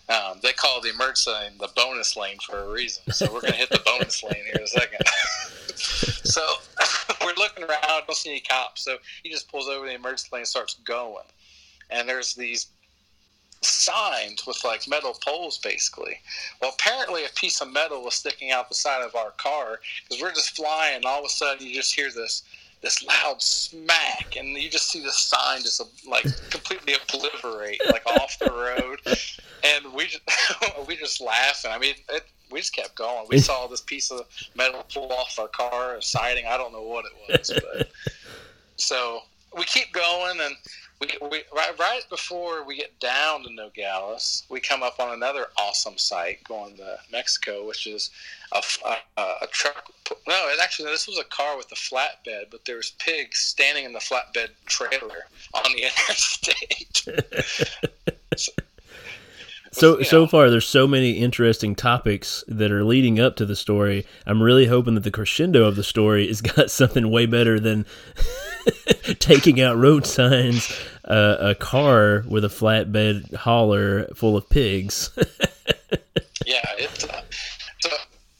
um, 0.08 0.40
they 0.42 0.54
call 0.54 0.80
the 0.80 0.92
emergency 0.92 1.30
lane 1.30 1.52
the 1.60 1.68
bonus 1.76 2.16
lane 2.16 2.38
for 2.40 2.60
a 2.60 2.72
reason. 2.72 3.04
So 3.12 3.26
we're 3.26 3.42
going 3.42 3.52
to 3.52 3.60
hit 3.60 3.70
the 3.70 3.82
bonus 3.86 4.24
lane 4.24 4.42
here 4.46 4.56
in 4.56 4.64
a 4.64 4.68
second. 4.68 5.02
so 5.76 6.42
we're 7.22 7.36
looking 7.36 7.66
around, 7.66 7.82
don't 8.08 8.16
see 8.16 8.30
any 8.30 8.40
cops. 8.40 8.86
So 8.86 8.96
he 9.24 9.30
just 9.30 9.52
pulls 9.52 9.68
over 9.68 9.86
the 9.86 9.94
emergency 9.94 10.30
lane 10.32 10.42
and 10.42 10.48
starts 10.48 10.76
going. 10.86 11.26
And 11.90 12.08
there's 12.08 12.34
these 12.34 12.68
signs 13.62 14.48
with 14.48 14.64
like 14.64 14.88
metal 14.88 15.18
poles 15.26 15.58
basically. 15.58 16.18
Well, 16.62 16.72
apparently 16.80 17.26
a 17.26 17.30
piece 17.36 17.60
of 17.60 17.74
metal 17.74 18.04
was 18.04 18.14
sticking 18.14 18.52
out 18.52 18.70
the 18.70 18.76
side 18.76 19.04
of 19.04 19.16
our 19.16 19.32
car 19.32 19.80
because 20.08 20.24
we're 20.24 20.34
just 20.34 20.56
flying. 20.56 20.96
And 20.96 21.06
all 21.06 21.20
of 21.20 21.26
a 21.26 21.30
sudden, 21.30 21.68
you 21.68 21.74
just 21.74 21.94
hear 21.94 22.10
this 22.10 22.44
this 22.82 23.04
loud 23.04 23.42
smack, 23.42 24.36
and 24.38 24.50
you 24.50 24.70
just 24.70 24.90
see 24.90 25.02
the 25.02 25.12
sign 25.12 25.62
just 25.62 25.82
like 26.08 26.24
completely 26.50 26.94
obliterate, 26.94 27.82
like 27.90 28.06
off 28.06 28.38
the 28.40 28.52
road. 28.52 29.00
And 29.64 29.94
we 29.94 30.06
just 30.06 30.22
we 30.88 30.96
just 30.96 31.20
laughing. 31.22 31.72
I 31.72 31.80
mean, 31.80 31.96
it, 32.10 32.24
we 32.52 32.60
just 32.60 32.76
kept 32.76 32.96
going. 32.96 33.26
We 33.30 33.40
saw 33.40 33.68
this 33.68 33.82
piece 33.82 34.12
of 34.12 34.22
metal 34.56 34.86
pull 34.94 35.12
off 35.12 35.38
our 35.40 35.48
car, 35.48 35.96
a 35.96 36.02
siding. 36.02 36.46
I 36.48 36.58
don't 36.58 36.72
know 36.72 36.84
what 36.84 37.06
it 37.06 37.12
was, 37.40 37.52
but 37.54 37.90
so 38.76 39.22
we 39.58 39.64
keep 39.64 39.92
going, 39.92 40.40
and 40.40 40.56
we, 41.00 41.08
we 41.30 41.44
right, 41.56 41.78
right 41.78 42.02
before 42.10 42.64
we 42.64 42.78
get 42.78 43.00
down 43.00 43.44
to 43.44 43.54
Nogales, 43.54 44.44
we 44.50 44.60
come 44.60 44.82
up 44.82 45.00
on 45.00 45.14
another 45.14 45.48
awesome 45.58 45.98
site 45.98 46.44
going 46.44 46.76
to 46.78 46.98
Mexico, 47.12 47.68
which 47.68 47.86
is 47.86 48.10
a, 48.52 48.62
a, 49.18 49.22
a 49.44 49.48
truck. 49.48 49.92
No, 50.28 50.48
it 50.50 50.60
actually 50.62 50.90
this 50.90 51.08
was 51.08 51.20
a 51.20 51.24
car 51.26 51.58
with 51.58 51.72
a 51.72 51.76
flatbed, 51.76 52.50
but 52.50 52.66
there 52.66 52.78
was 52.78 52.92
pigs 52.98 53.40
standing 53.40 53.86
in 53.86 53.94
the 53.94 54.00
flatbed 54.00 54.50
trailer 54.66 55.28
on 55.54 55.72
the 55.74 55.84
interstate. 55.84 57.08
so, 58.36 58.52
so 59.72 60.02
so 60.02 60.28
far 60.28 60.50
there's 60.50 60.68
so 60.68 60.88
many 60.88 61.12
interesting 61.12 61.76
topics 61.76 62.44
that 62.48 62.72
are 62.72 62.84
leading 62.84 63.20
up 63.20 63.36
to 63.36 63.46
the 63.46 63.56
story 63.56 64.06
i'm 64.26 64.42
really 64.42 64.66
hoping 64.66 64.96
that 64.96 65.04
the 65.04 65.12
crescendo 65.12 65.66
of 65.66 65.76
the 65.76 65.84
story 65.84 66.28
has 66.28 66.42
got 66.56 66.70
something 66.72 67.10
way 67.10 67.26
better 67.26 67.60
than 67.60 67.86
taking 69.20 69.62
out 69.62 69.78
road 69.78 70.06
signs 70.06 70.72
uh, 71.06 71.38
a 71.40 71.56
car 71.56 72.24
with 72.28 72.44
a 72.44 72.50
flatbed 72.50 73.34
hauler 73.36 74.08
full 74.16 74.38
of 74.38 74.50
pigs. 74.50 75.12
Yeah 76.46 76.64
it's 76.78 77.04
uh, 77.04 77.22
so 77.82 77.90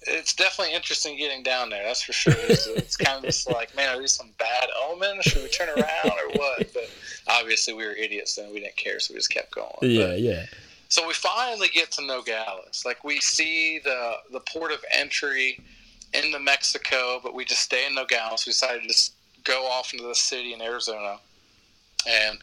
it's 0.04 0.34
definitely 0.34 0.74
interesting 0.74 1.18
getting 1.18 1.44
down 1.44 1.70
there 1.70 1.84
that's 1.84 2.02
for 2.02 2.14
sure. 2.14 2.34
It's, 2.38 2.66
it's 2.68 2.96
kind 2.96 3.18
of 3.18 3.26
just 3.26 3.52
like 3.52 3.76
man 3.76 3.94
are 3.94 4.00
these 4.00 4.14
some 4.14 4.32
bad 4.40 4.70
omens 4.82 5.26
should 5.26 5.44
we 5.44 5.50
turn 5.50 5.68
around 5.68 6.06
or 6.06 6.30
what? 6.38 6.74
But 6.74 6.90
obviously 7.28 7.74
we 7.74 7.86
were 7.86 7.92
idiots 7.92 8.38
and 8.38 8.54
we 8.54 8.62
didn't 8.62 8.78
care 8.78 9.02
so 9.02 9.14
we 9.14 9.20
just 9.20 9.30
kept 9.30 9.54
going. 9.54 9.76
Yeah 9.82 10.08
but, 10.08 10.22
yeah. 10.22 10.46
so 10.88 11.06
we 11.06 11.14
finally 11.14 11.68
get 11.68 11.92
to 11.94 12.08
Nogales. 12.08 12.84
Like 12.86 13.04
we 13.04 13.20
see 13.20 13.80
the 13.84 14.14
the 14.32 14.40
port 14.40 14.72
of 14.72 14.80
entry 14.94 15.60
into 16.14 16.40
Mexico, 16.40 17.20
but 17.22 17.34
we 17.34 17.44
just 17.44 17.62
stay 17.62 17.86
in 17.86 17.96
Nogales. 17.96 18.46
We 18.46 18.52
decided 18.54 18.84
to 18.84 18.88
just 18.88 19.17
go 19.48 19.66
off 19.66 19.94
into 19.94 20.06
the 20.08 20.16
city 20.16 20.54
in 20.54 20.62
Arizona, 20.62 21.18
and 22.08 22.38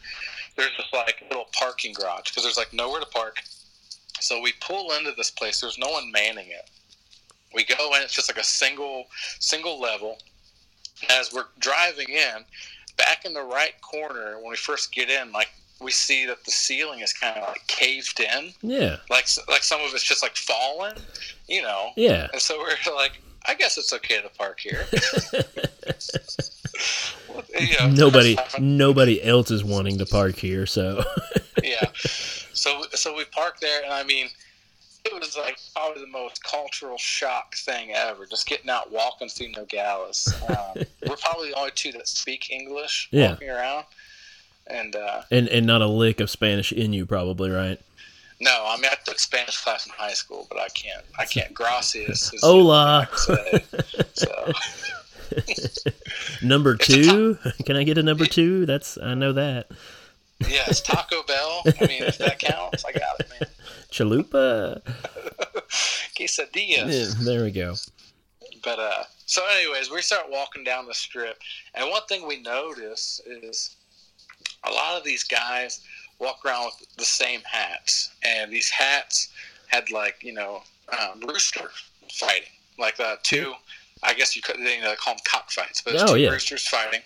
there's 0.57 0.71
just 0.77 0.93
like 0.93 1.21
a 1.21 1.27
little 1.29 1.47
parking 1.57 1.93
garage 1.93 2.29
because 2.29 2.43
there's 2.43 2.57
like 2.57 2.73
nowhere 2.73 2.99
to 2.99 3.05
park. 3.07 3.37
So 4.19 4.41
we 4.41 4.53
pull 4.61 4.91
into 4.93 5.11
this 5.17 5.29
place. 5.29 5.59
There's 5.61 5.77
no 5.77 5.89
one 5.89 6.11
manning 6.11 6.47
it. 6.49 6.69
We 7.53 7.63
go 7.65 7.93
in. 7.95 8.01
It's 8.01 8.13
just 8.13 8.29
like 8.29 8.41
a 8.41 8.43
single 8.47 9.05
single 9.39 9.79
level. 9.79 10.17
As 11.09 11.33
we're 11.33 11.45
driving 11.59 12.07
in, 12.09 12.45
back 12.97 13.25
in 13.25 13.33
the 13.33 13.43
right 13.43 13.73
corner 13.81 14.37
when 14.39 14.49
we 14.49 14.55
first 14.55 14.93
get 14.93 15.09
in, 15.09 15.31
like 15.33 15.49
we 15.81 15.91
see 15.91 16.25
that 16.25 16.43
the 16.45 16.51
ceiling 16.51 17.01
is 17.01 17.11
kind 17.11 17.37
of 17.37 17.47
like 17.49 17.67
caved 17.67 18.21
in, 18.21 18.53
Yeah. 18.61 18.95
like 19.09 19.27
like 19.49 19.63
some 19.63 19.81
of 19.81 19.93
it's 19.93 20.03
just 20.03 20.23
like 20.23 20.35
fallen, 20.37 20.95
you 21.49 21.61
know. 21.61 21.89
Yeah. 21.97 22.27
And 22.31 22.41
so 22.41 22.57
we're 22.57 22.95
like, 22.95 23.21
I 23.45 23.55
guess 23.55 23.77
it's 23.77 23.91
okay 23.93 24.21
to 24.21 24.29
park 24.29 24.59
here. 24.61 24.85
Know, 27.79 27.89
nobody 27.91 28.37
nobody 28.59 29.23
else 29.23 29.51
is 29.51 29.63
wanting 29.63 29.97
to 29.97 30.05
park 30.05 30.35
here, 30.35 30.65
so 30.65 31.03
yeah. 31.63 31.85
So 32.53 32.83
so 32.93 33.15
we 33.15 33.25
parked 33.25 33.61
there, 33.61 33.83
and 33.83 33.93
I 33.93 34.03
mean, 34.03 34.27
it 35.05 35.13
was 35.13 35.37
like 35.37 35.57
probably 35.75 36.01
the 36.01 36.07
most 36.11 36.43
cultural 36.43 36.97
shock 36.97 37.55
thing 37.55 37.91
ever. 37.93 38.25
Just 38.25 38.47
getting 38.47 38.69
out, 38.69 38.91
walking 38.91 39.29
through 39.29 39.51
Nogales. 39.51 40.33
Um, 40.49 40.83
we're 41.07 41.17
probably 41.17 41.49
the 41.49 41.55
only 41.57 41.71
two 41.75 41.91
that 41.93 42.07
speak 42.07 42.49
English 42.51 43.09
Yeah. 43.11 43.31
walking 43.31 43.49
around. 43.49 43.85
And 44.67 44.95
uh, 44.95 45.21
and 45.29 45.47
and 45.49 45.65
not 45.65 45.81
a 45.81 45.87
lick 45.87 46.19
of 46.19 46.29
Spanish 46.29 46.71
in 46.71 46.91
you 46.93 47.05
probably, 47.05 47.51
right? 47.51 47.79
no, 48.41 48.65
I 48.67 48.75
mean 48.77 48.89
I 48.91 48.95
took 49.05 49.19
Spanish 49.19 49.57
class 49.63 49.85
in 49.85 49.91
high 49.95 50.13
school, 50.13 50.45
but 50.49 50.57
I 50.59 50.67
can't. 50.69 51.05
I 51.19 51.25
can't. 51.25 51.53
Gracias. 51.53 52.33
is 52.33 52.41
Hola. 52.43 53.07
what 53.27 53.39
I 53.39 53.53
say. 53.53 53.63
So 54.13 54.51
Number 56.41 56.73
It's 56.73 56.87
two? 56.87 57.37
Can 57.65 57.75
I 57.75 57.83
get 57.83 57.97
a 57.97 58.03
number 58.03 58.25
two? 58.25 58.65
That's 58.65 58.97
I 58.97 59.13
know 59.13 59.33
that. 59.33 59.67
yes, 60.47 60.81
Taco 60.81 61.23
Bell. 61.23 61.61
I 61.65 61.87
mean, 61.87 62.03
if 62.03 62.17
that 62.17 62.39
counts, 62.39 62.83
I 62.85 62.91
got 62.91 63.19
it, 63.19 63.29
man. 63.29 63.49
Chalupa. 63.91 64.81
Quesadillas. 66.17 67.17
Yeah, 67.17 67.23
there 67.25 67.43
we 67.43 67.51
go. 67.51 67.75
But 68.63 68.79
uh, 68.79 69.03
so, 69.25 69.43
anyways, 69.57 69.91
we 69.91 70.01
start 70.01 70.25
walking 70.29 70.63
down 70.63 70.87
the 70.87 70.93
strip, 70.93 71.37
and 71.73 71.89
one 71.89 72.01
thing 72.09 72.27
we 72.27 72.41
notice 72.41 73.21
is 73.25 73.75
a 74.63 74.71
lot 74.71 74.97
of 74.97 75.03
these 75.03 75.23
guys 75.23 75.81
walk 76.19 76.39
around 76.45 76.71
with 76.79 76.95
the 76.97 77.05
same 77.05 77.41
hats, 77.45 78.11
and 78.23 78.51
these 78.51 78.69
hats 78.69 79.29
had 79.67 79.91
like 79.91 80.17
you 80.21 80.33
know 80.33 80.63
um, 80.99 81.21
rooster 81.27 81.69
fighting, 82.11 82.49
like 82.79 82.99
uh, 82.99 83.15
two. 83.23 83.53
I 84.03 84.13
guess 84.13 84.35
you 84.35 84.41
could 84.41 84.57
you 84.57 84.81
know, 84.81 84.93
call 84.95 85.15
them 85.15 85.21
cockfights, 85.27 85.81
but 85.81 85.93
it's 85.95 86.03
Oh, 86.03 86.15
two 86.15 86.21
yeah. 86.21 86.29
roosters 86.29 86.67
fighting. 86.67 87.01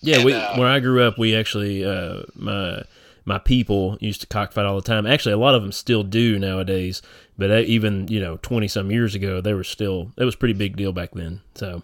Yeah, 0.00 0.16
And, 0.16 0.24
we 0.24 0.32
uh, 0.34 0.58
where 0.58 0.68
I 0.68 0.80
grew 0.80 1.02
up, 1.02 1.18
we 1.18 1.34
actually 1.34 1.84
uh, 1.84 2.22
my 2.34 2.82
my 3.24 3.38
people 3.38 3.96
used 4.00 4.20
to 4.20 4.26
cockfight 4.26 4.66
all 4.66 4.76
the 4.76 4.82
time. 4.82 5.06
Actually, 5.06 5.32
a 5.32 5.38
lot 5.38 5.54
of 5.54 5.62
them 5.62 5.72
still 5.72 6.02
do 6.04 6.38
nowadays. 6.38 7.02
But 7.38 7.50
even 7.64 8.06
you 8.08 8.20
know, 8.20 8.38
twenty 8.42 8.68
some 8.68 8.90
years 8.90 9.14
ago, 9.14 9.40
they 9.40 9.54
were 9.54 9.64
still 9.64 10.12
it 10.16 10.24
was 10.24 10.34
a 10.34 10.38
pretty 10.38 10.54
big 10.54 10.76
deal 10.76 10.92
back 10.92 11.10
then. 11.12 11.40
So 11.54 11.82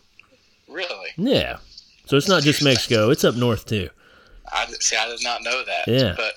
Really, 0.69 1.11
yeah, 1.17 1.59
so 2.07 2.17
it's 2.17 2.29
not 2.29 2.43
just 2.43 2.63
Mexico; 2.63 3.11
it's 3.11 3.25
up 3.25 3.35
north 3.35 3.67
too. 3.67 3.91
I 4.53 4.67
see. 4.67 4.97
I 4.97 5.07
did 5.09 5.23
not 5.25 5.43
know 5.43 5.65
that. 5.65 5.89
Yeah. 5.89 6.15
But 6.17 6.35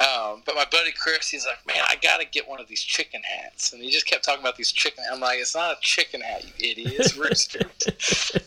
um, 0.00 0.42
but 0.44 0.54
my 0.56 0.64
buddy 0.70 0.90
Chris, 0.92 1.28
he's 1.28 1.46
like, 1.46 1.64
man, 1.66 1.84
I 1.88 1.96
got 2.02 2.18
to 2.20 2.26
get 2.26 2.48
one 2.48 2.60
of 2.60 2.66
these 2.66 2.80
chicken 2.80 3.20
hats, 3.22 3.72
and 3.72 3.80
he 3.82 3.90
just 3.90 4.06
kept 4.06 4.24
talking 4.24 4.40
about 4.40 4.56
these 4.56 4.72
chicken. 4.72 5.04
Hats. 5.04 5.14
I'm 5.14 5.20
like, 5.20 5.38
it's 5.38 5.54
not 5.54 5.72
a 5.72 5.80
chicken 5.80 6.20
hat, 6.20 6.44
you 6.44 6.70
idiot. 6.70 6.94
It's 6.98 7.16
rooster. 7.16 7.60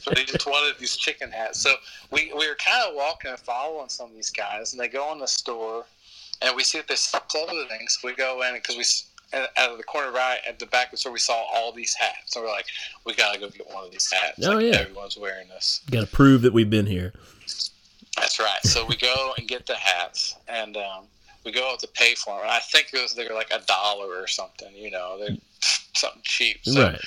but 0.06 0.18
he 0.18 0.26
just 0.26 0.46
wanted 0.46 0.78
these 0.80 0.98
chicken 0.98 1.32
hats. 1.32 1.60
So 1.62 1.76
we 2.12 2.32
we 2.38 2.48
were 2.48 2.56
kind 2.56 2.90
of 2.90 2.96
walking 2.96 3.32
and 3.32 3.40
following 3.40 3.90
some 3.90 4.10
of 4.10 4.16
these 4.16 4.30
guys, 4.30 4.74
and 4.74 4.80
they 4.82 4.88
go 4.90 5.12
in 5.14 5.20
the 5.20 5.28
store, 5.28 5.86
and 6.42 6.56
we 6.56 6.64
see 6.64 6.80
that 6.80 6.88
they 6.88 6.96
sell 6.96 7.22
clothing. 7.22 7.88
So 7.88 8.08
we 8.08 8.14
go 8.16 8.42
in 8.44 8.54
because 8.56 8.76
we. 8.76 8.84
and 9.38 9.48
Out 9.58 9.72
of 9.72 9.78
the 9.78 9.84
corner 9.84 10.12
right 10.12 10.40
at 10.48 10.60
the 10.60 10.66
back 10.68 10.88
of 10.88 10.92
the 10.92 10.98
store, 10.98 11.14
we 11.14 11.20
saw 11.20 11.46
all 11.54 11.72
these 11.72 11.94
hats. 11.94 12.34
So 12.34 12.42
we're 12.42 12.48
like, 12.50 12.66
we 13.06 13.14
gotta 13.16 13.40
go 13.40 13.50
get 13.50 13.68
one 13.74 13.86
of 13.86 13.92
these 13.92 14.12
hats. 14.12 14.46
Oh, 14.46 14.52
like, 14.56 14.66
yeah. 14.66 14.80
everyone's 14.82 15.18
wearing 15.18 15.48
this. 15.48 15.82
Got 15.90 16.02
to 16.02 16.08
prove 16.08 16.42
that 16.42 16.52
we've 16.54 16.70
been 16.70 16.86
here. 16.88 17.14
That's 18.18 18.40
right. 18.40 18.60
So 18.64 18.86
we 18.86 18.96
go 18.98 19.34
and 19.38 19.48
get 19.48 19.66
the 19.66 19.76
hats, 19.76 20.36
and 20.48 20.76
um, 20.76 21.06
we 21.48 21.54
go 21.54 21.72
out 21.72 21.80
to 21.80 21.88
pay 21.88 22.14
for 22.14 22.36
them. 22.36 22.42
And 22.42 22.52
I 22.52 22.60
think 22.60 22.90
it 22.94 23.02
was 23.02 23.16
they're 23.16 23.34
like 23.34 23.52
a 23.52 23.62
dollar 23.66 24.22
or 24.22 24.28
something. 24.28 24.76
You 24.76 24.92
know, 24.92 25.18
they're 25.18 25.38
something 25.96 26.22
cheap. 26.24 26.60
So 26.64 26.84
right. 26.84 27.02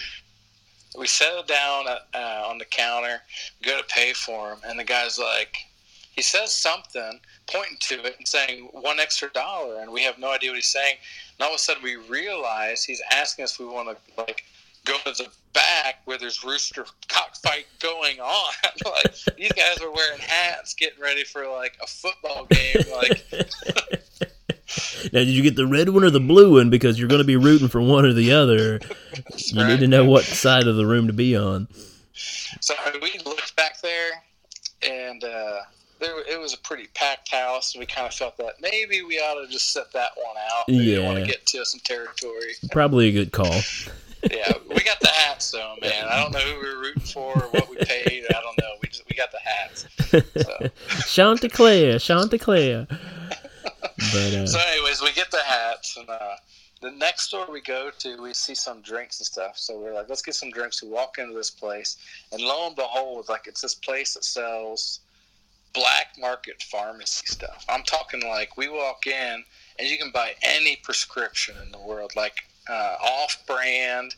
we 0.99 1.07
set 1.07 1.39
it 1.39 1.47
down 1.47 1.85
uh, 1.89 2.49
on 2.49 2.57
the 2.57 2.65
counter, 2.65 3.21
go 3.63 3.79
to 3.79 3.87
pay 3.89 4.15
for 4.15 4.49
them, 4.49 4.61
and 4.67 4.79
the 4.79 4.85
guy's 4.85 5.19
like, 5.19 5.55
he 6.13 6.23
says 6.23 6.55
something, 6.55 7.21
pointing 7.47 7.77
to 7.81 8.07
it 8.07 8.17
and 8.19 8.27
saying 8.27 8.69
one 8.73 8.99
extra 8.99 9.29
dollar, 9.31 9.83
and 9.83 9.93
we 9.93 10.03
have 10.03 10.19
no 10.19 10.33
idea 10.33 10.51
what 10.51 10.57
he's 10.57 10.69
saying. 10.73 10.97
And 11.39 11.45
all 11.45 11.53
of 11.53 11.57
a 11.57 11.59
sudden, 11.59 11.83
we 11.83 11.97
realize 11.97 12.83
he's 12.83 13.03
asking 13.13 13.45
us 13.45 13.53
if 13.53 13.61
we 13.61 13.67
want 13.67 13.91
to 13.91 13.97
like 14.17 14.45
go 14.87 14.97
to 15.05 15.23
the 15.23 15.29
back 15.53 16.01
where 16.05 16.19
there's 16.19 16.45
rooster 16.45 16.87
cockfight 17.09 17.67
going 17.81 18.21
on. 18.21 18.53
like 18.85 19.15
these 19.37 19.53
guys 19.53 19.81
are 19.83 19.91
wearing 19.91 20.21
hats, 20.21 20.75
getting 20.75 21.01
ready 21.01 21.25
for 21.25 21.47
like 21.47 21.77
a 21.83 21.87
football 21.87 22.47
game. 22.47 22.85
Like 22.91 23.25
Now, 25.13 25.21
did 25.21 25.29
you 25.29 25.43
get 25.43 25.57
the 25.57 25.67
red 25.67 25.89
one 25.89 26.05
or 26.05 26.11
the 26.11 26.21
blue 26.21 26.55
one? 26.55 26.71
Because 26.71 26.99
you're 26.99 27.09
going 27.09 27.21
to 27.21 27.27
be 27.27 27.37
rooting 27.37 27.69
for 27.69 27.81
one 27.81 28.05
or 28.05 28.13
the 28.13 28.33
other. 28.33 28.81
You 29.47 29.67
need 29.67 29.81
to 29.81 29.89
know 29.89 30.05
what 30.05 30.25
side 30.25 30.67
of 30.69 30.77
the 30.77 30.87
room 30.87 31.07
to 31.09 31.13
be 31.13 31.37
on. 31.37 31.67
So 32.61 32.75
we 33.03 33.19
looked 33.25 33.57
back 33.57 33.81
there, 33.81 34.11
and 34.83 35.25
uh, 35.25 35.61
there 35.99 36.21
it 36.31 36.39
was 36.39 36.55
a 36.55 36.59
pretty 36.59 36.87
packed 36.95 37.31
house. 37.33 37.75
And 37.75 37.81
we 37.81 37.87
kind 37.87 38.07
of 38.07 38.15
felt 38.15 38.37
that 38.37 38.55
maybe 38.61 39.03
we 39.03 39.17
ought 39.19 39.45
to 39.45 39.51
just 39.51 39.73
set 39.73 39.93
that 39.93 40.11
one 40.17 40.37
out. 40.53 40.67
Didn't 40.69 41.05
want 41.05 41.19
Yeah. 41.19 41.25
to 41.25 41.31
get 41.31 41.47
to 41.47 41.65
some 41.65 41.81
territory. 41.81 42.53
Probably 42.71 43.09
a 43.09 43.13
good 43.13 43.33
call. 43.33 43.61
yeah, 44.31 44.53
we 44.69 44.83
got 44.83 45.01
the 45.01 45.09
hats 45.09 45.51
though, 45.51 45.75
man. 45.81 46.05
I 46.09 46.23
don't 46.23 46.33
know 46.33 46.39
who 46.41 46.61
we 46.61 46.75
were 46.75 46.81
rooting 46.81 47.03
for 47.03 47.33
or 47.43 47.49
what 47.51 47.69
we 47.71 47.77
paid. 47.77 48.25
I 48.31 48.41
don't 48.41 48.59
know. 48.61 48.75
We 48.83 48.89
just 48.89 49.03
we 49.09 49.17
got 49.17 49.31
the 49.33 49.39
hats. 49.43 49.87
So, 50.37 50.71
Chanticleer, 51.07 51.99
Chanticleer. 51.99 52.87
But 54.13 54.35
uh, 54.35 54.47
so 54.47 54.59
anyways, 54.59 55.03
we 55.03 55.13
get 55.13 55.31
the 55.31 55.43
hats, 55.43 55.97
and 55.97 56.09
uh, 56.09 56.37
the 56.81 56.91
next 56.91 57.23
store 57.25 57.47
we 57.51 57.61
go 57.61 57.91
to, 57.99 58.23
we 58.23 58.33
see 58.35 58.55
some 58.55 58.81
drinks 58.81 59.21
and 59.21 59.27
stuff. 59.27 59.59
So 59.59 59.79
we're 59.79 59.95
like, 59.95 60.09
let's 60.09 60.23
get 60.23 60.35
some 60.35 60.51
drinks. 60.51 60.83
We 60.83 60.89
walk 60.89 61.19
into 61.19 61.35
this 61.35 61.51
place, 61.51 61.97
and 62.33 62.41
lo 62.41 62.67
and 62.67 62.77
behold, 62.77 63.29
like 63.29 63.47
it's 63.47 63.61
this 63.61 63.75
place 63.75 64.15
that 64.15 64.25
sells 64.25 65.01
black 65.73 66.09
market 66.19 66.63
pharmacy 66.63 67.27
stuff. 67.27 67.65
I'm 67.69 67.83
talking 67.85 68.23
like 68.23 68.57
we 68.57 68.69
walk 68.69 69.07
in, 69.07 69.45
and 69.79 69.89
you 69.89 69.99
can 69.99 70.11
buy 70.11 70.35
any 70.43 70.77
prescription 70.77 71.55
in 71.65 71.71
the 71.71 71.79
world, 71.81 72.13
like 72.17 72.37
uh, 72.69 72.97
off 73.03 73.43
brand. 73.47 74.15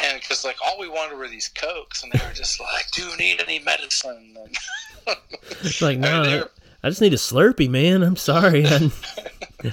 And 0.00 0.20
because 0.20 0.44
like 0.44 0.56
all 0.64 0.78
we 0.78 0.88
wanted 0.88 1.18
were 1.18 1.28
these 1.28 1.48
cokes, 1.48 2.04
and 2.04 2.12
they 2.12 2.24
were 2.24 2.32
just 2.32 2.60
like, 2.60 2.90
"Do 2.92 3.02
you 3.02 3.16
need 3.16 3.40
any 3.40 3.58
medicine?" 3.58 4.36
It's 5.62 5.82
like, 5.82 5.98
I 5.98 6.22
mean, 6.22 6.30
no, 6.30 6.48
I, 6.82 6.88
just 6.88 7.00
need 7.00 7.12
a 7.12 7.16
Slurpee, 7.16 7.68
man. 7.68 8.02
I'm 8.02 8.16
sorry. 8.16 8.66
I, 8.66 8.90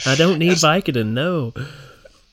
I 0.05 0.15
don't 0.15 0.39
need 0.39 0.53
Vicodin, 0.53 1.07
no. 1.07 1.53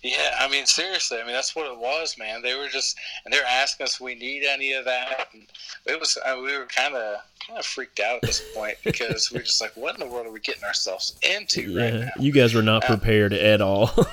Yeah, 0.02 0.36
I 0.38 0.50
mean 0.50 0.66
seriously, 0.66 1.18
I 1.18 1.24
mean 1.24 1.32
that's 1.32 1.56
what 1.56 1.64
it 1.72 1.78
was, 1.78 2.18
man. 2.18 2.42
They 2.42 2.54
were 2.54 2.68
just 2.68 2.98
and 3.24 3.32
they 3.32 3.38
were 3.38 3.46
asking 3.46 3.84
us 3.84 3.94
if 3.94 4.00
we 4.02 4.14
need 4.14 4.44
any 4.44 4.74
of 4.74 4.84
that, 4.84 5.28
and 5.32 5.46
it 5.86 5.98
was 5.98 6.18
uh, 6.26 6.36
we 6.44 6.54
were 6.58 6.66
kind 6.66 6.94
of 6.94 7.20
kind 7.46 7.58
of 7.58 7.64
freaked 7.64 8.00
out 8.00 8.16
at 8.16 8.22
this 8.22 8.42
point 8.54 8.76
because 8.84 9.32
we 9.32 9.38
are 9.40 9.42
just 9.42 9.62
like, 9.62 9.74
what 9.78 9.94
in 9.94 10.00
the 10.06 10.12
world 10.12 10.26
are 10.26 10.30
we 10.30 10.40
getting 10.40 10.62
ourselves 10.64 11.18
into 11.22 11.74
right 11.74 11.94
now? 11.94 12.08
you 12.18 12.32
guys 12.32 12.52
were 12.52 12.60
not 12.60 12.82
Yeah. 12.82 12.88
prepared 12.96 13.32
at 13.32 13.60
all. 13.62 13.90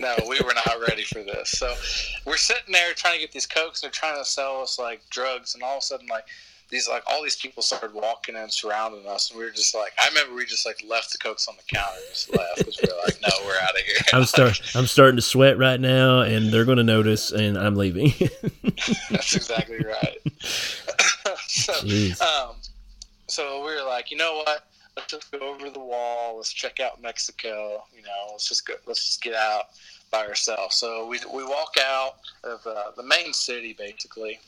No, 0.00 0.16
we 0.28 0.40
were 0.40 0.54
not 0.54 0.80
ready 0.88 1.02
for 1.02 1.22
this. 1.22 1.50
So 1.50 1.74
we're 2.24 2.38
sitting 2.38 2.72
there 2.72 2.94
trying 2.94 3.14
to 3.16 3.20
get 3.20 3.32
these 3.32 3.46
cokes, 3.46 3.82
and 3.82 3.88
they're 3.88 3.92
trying 3.98 4.16
to 4.16 4.24
sell 4.24 4.62
us 4.62 4.78
like 4.78 5.00
drugs, 5.10 5.52
and 5.54 5.62
all 5.62 5.76
of 5.76 5.78
a 5.78 5.82
sudden 5.82 6.06
like. 6.06 6.24
These 6.70 6.88
like 6.88 7.02
all 7.06 7.22
these 7.22 7.36
people 7.36 7.62
started 7.62 7.92
walking 7.92 8.36
and 8.36 8.52
surrounding 8.52 9.06
us, 9.08 9.30
and 9.30 9.38
we 9.38 9.44
were 9.44 9.50
just 9.50 9.74
like, 9.74 9.92
I 9.98 10.08
remember 10.08 10.34
we 10.34 10.46
just 10.46 10.64
like 10.64 10.82
left 10.88 11.12
the 11.12 11.18
cokes 11.18 11.48
on 11.48 11.56
the 11.56 11.74
counter 11.74 11.98
just 12.10 12.34
left 12.34 12.58
because 12.58 12.78
we 12.80 12.88
were 12.88 12.98
like, 13.04 13.18
no, 13.22 13.30
we're 13.44 13.58
out 13.60 13.70
of 13.70 13.80
here. 13.80 13.96
I'm 14.12 14.24
start 14.24 14.60
I'm 14.74 14.86
starting 14.86 15.16
to 15.16 15.22
sweat 15.22 15.58
right 15.58 15.80
now, 15.80 16.20
and 16.20 16.52
they're 16.52 16.64
going 16.64 16.78
to 16.78 16.84
notice, 16.84 17.32
and 17.32 17.58
I'm 17.58 17.74
leaving. 17.74 18.12
That's 19.10 19.34
exactly 19.34 19.78
right. 19.78 20.18
so, 21.48 21.72
Jeez. 21.72 22.20
um, 22.22 22.56
so 23.26 23.64
we 23.64 23.74
were 23.74 23.86
like, 23.86 24.10
you 24.10 24.16
know 24.16 24.36
what? 24.36 24.66
Let's 24.96 25.12
just 25.12 25.32
go 25.32 25.38
over 25.40 25.70
the 25.70 25.80
wall. 25.80 26.36
Let's 26.36 26.52
check 26.52 26.80
out 26.80 27.00
Mexico. 27.02 27.84
You 27.96 28.02
know, 28.02 28.32
let's 28.32 28.48
just 28.48 28.66
go. 28.66 28.74
Let's 28.86 29.04
just 29.06 29.22
get 29.22 29.34
out 29.34 29.66
by 30.10 30.26
ourselves. 30.26 30.76
So 30.76 31.06
we 31.06 31.20
we 31.32 31.44
walk 31.44 31.74
out 31.80 32.16
of 32.44 32.66
uh, 32.66 32.90
the 32.96 33.02
main 33.02 33.32
city 33.32 33.74
basically, 33.78 34.40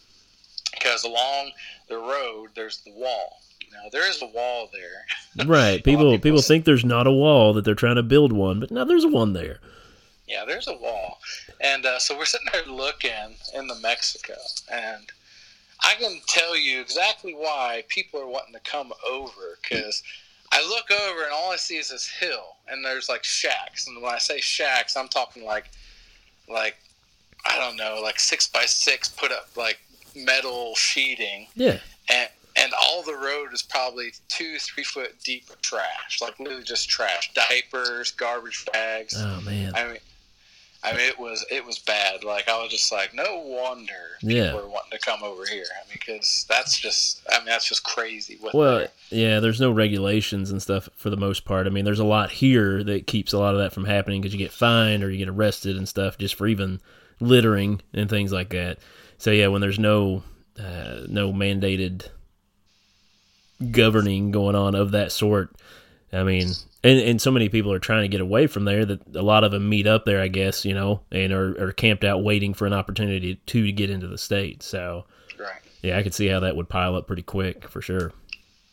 because 0.73 1.05
along 1.05 1.53
the 1.89 1.97
road 1.97 2.51
there's 2.55 2.83
the 2.83 2.93
wall. 2.93 3.41
Now 3.73 3.89
there 3.91 4.09
is 4.09 4.21
a 4.23 4.27
wall 4.27 4.69
there. 4.73 5.47
right. 5.47 5.83
People 5.83 6.05
people 6.05 6.19
people 6.19 6.43
think 6.43 6.65
there's 6.65 6.85
not 6.85 7.07
a 7.07 7.13
wall 7.13 7.53
that 7.55 7.65
they're 7.65 7.75
trying 7.75 7.97
to 7.97 8.03
build 8.03 8.33
one, 8.33 8.61
but 8.61 8.71
now 8.71 8.85
there's 8.85 9.07
one 9.07 9.33
there. 9.33 9.59
Yeah, 10.27 10.45
there's 10.47 10.69
a 10.69 10.77
wall, 10.77 11.19
and 11.61 11.85
uh, 11.85 11.99
so 11.99 12.17
we're 12.17 12.25
sitting 12.25 12.47
there 12.53 12.65
looking 12.65 13.37
in 13.55 13.67
the 13.67 13.75
Mexico, 13.83 14.35
and 14.73 15.11
I 15.83 15.95
can 15.99 16.21
tell 16.27 16.57
you 16.57 16.81
exactly 16.81 17.35
why 17.35 17.85
people 17.89 18.21
are 18.21 18.27
wanting 18.27 18.55
to 18.55 18.61
come 18.61 18.93
over 19.07 19.59
because 19.61 20.03
I 20.53 20.63
look 20.67 20.91
over 20.91 21.25
and 21.25 21.33
all 21.33 21.51
I 21.51 21.57
see 21.57 21.77
is 21.77 21.89
this 21.89 22.09
hill, 22.09 22.57
and 22.69 22.85
there's 22.85 23.09
like 23.09 23.25
shacks. 23.25 23.87
And 23.87 24.01
when 24.01 24.15
I 24.15 24.19
say 24.19 24.39
shacks, 24.39 24.97
I'm 24.97 25.09
talking 25.09 25.45
like, 25.45 25.71
like, 26.49 26.77
I 27.45 27.59
don't 27.59 27.77
know, 27.77 28.01
like 28.03 28.21
six 28.21 28.47
by 28.47 28.67
six, 28.67 29.09
put 29.09 29.33
up 29.33 29.49
like 29.57 29.81
metal 30.17 30.75
sheeting, 30.77 31.47
Yeah. 31.55 31.79
and 32.09 32.29
and 32.55 32.73
all 32.83 33.03
the 33.03 33.15
road 33.17 33.53
is 33.55 33.63
probably 33.63 34.13
two, 34.29 34.59
three 34.59 34.85
foot 34.85 35.15
deep 35.25 35.49
of 35.51 35.61
trash, 35.63 36.21
like 36.21 36.39
literally 36.39 36.63
just 36.65 36.89
trash, 36.89 37.33
diapers, 37.33 38.11
garbage 38.11 38.65
bags. 38.73 39.15
Oh 39.17 39.41
man. 39.41 39.73
I 39.75 39.89
mean, 39.89 39.97
I 40.85 40.93
mean, 40.93 41.09
it 41.09 41.19
was 41.19 41.47
it 41.51 41.65
was 41.65 41.79
bad. 41.79 42.25
Like 42.25 42.49
I 42.49 42.61
was 42.61 42.71
just 42.71 42.93
like, 42.93 43.15
no 43.15 43.39
wonder 43.39 43.95
people 44.21 44.35
Yeah. 44.37 44.53
are 44.53 44.67
wanting 44.69 44.91
to 44.91 44.99
come 44.99 45.23
over 45.23 45.47
here. 45.47 45.65
I 45.75 45.89
mean, 45.89 45.93
because 45.99 46.45
that's 46.49 46.79
just, 46.79 47.23
I 47.33 47.39
mean, 47.39 47.47
that's 47.47 47.67
just 47.69 47.85
crazy. 47.85 48.37
What 48.41 48.53
Well, 48.55 48.79
they're- 48.81 48.89
yeah, 49.11 49.41
there's 49.41 49.61
no 49.61 49.71
regulations 49.71 50.51
and 50.51 50.61
stuff 50.61 50.89
for 50.97 51.09
the 51.09 51.17
most 51.17 51.45
part. 51.47 51.67
I 51.67 51.71
mean, 51.71 51.85
there's 51.87 52.01
a 52.01 52.05
lot 52.05 52.33
here 52.33 52.83
that 52.85 53.07
keeps 53.07 53.33
a 53.33 53.39
lot 53.39 53.55
of 53.55 53.61
that 53.61 53.73
from 53.73 53.85
happening 53.87 54.21
because 54.21 54.35
you 54.35 54.39
get 54.39 54.53
fined 54.53 55.03
or 55.05 55.11
you 55.11 55.19
get 55.19 55.29
arrested 55.29 55.77
and 55.77 55.89
stuff 55.89 56.19
just 56.19 56.35
for 56.35 56.47
even 56.49 56.81
littering 57.21 57.81
and 57.95 58.11
things 58.11 58.31
like 58.33 58.51
that. 58.51 58.79
So 59.19 59.31
yeah, 59.31 59.49
when 59.49 59.61
there's 59.61 59.79
no 59.79 60.23
uh, 60.59 61.03
no 61.09 61.33
mandated 61.33 62.09
governing 63.71 64.31
going 64.31 64.57
on 64.57 64.75
of 64.75 64.91
that 64.93 65.13
sort, 65.13 65.55
I 66.13 66.25
mean, 66.25 66.49
and 66.85 66.99
and 66.99 67.21
so 67.21 67.31
many 67.31 67.49
people 67.49 67.73
are 67.73 67.79
trying 67.79 68.03
to 68.03 68.09
get 68.09 68.21
away 68.21 68.47
from 68.47 68.65
there 68.65 68.85
that 68.85 69.17
a 69.17 69.23
lot 69.23 69.45
of 69.45 69.53
them 69.53 69.69
meet 69.69 69.87
up 69.87 70.05
there, 70.05 70.21
I 70.21 70.29
guess, 70.29 70.65
you 70.65 70.75
know, 70.75 71.01
and 71.11 71.33
are, 71.33 71.69
are 71.69 71.73
camped 71.73 72.05
out 72.05 72.23
waiting 72.23 72.55
for 72.55 72.67
an 72.67 72.73
opportunity 72.73 73.37
to 73.37 73.73
get 73.73 73.91
into 73.91 74.09
the 74.09 74.19
state. 74.19 74.63
So 74.63 75.07
right. 75.39 75.61
yeah, 75.83 75.99
I 75.99 76.03
could 76.03 76.15
see 76.15 76.27
how 76.27 76.41
that 76.41 76.57
would 76.57 76.69
pile 76.69 76.97
up 76.97 77.07
pretty 77.07 77.23
quick 77.23 77.69
for 77.69 77.81
sure. 77.81 78.13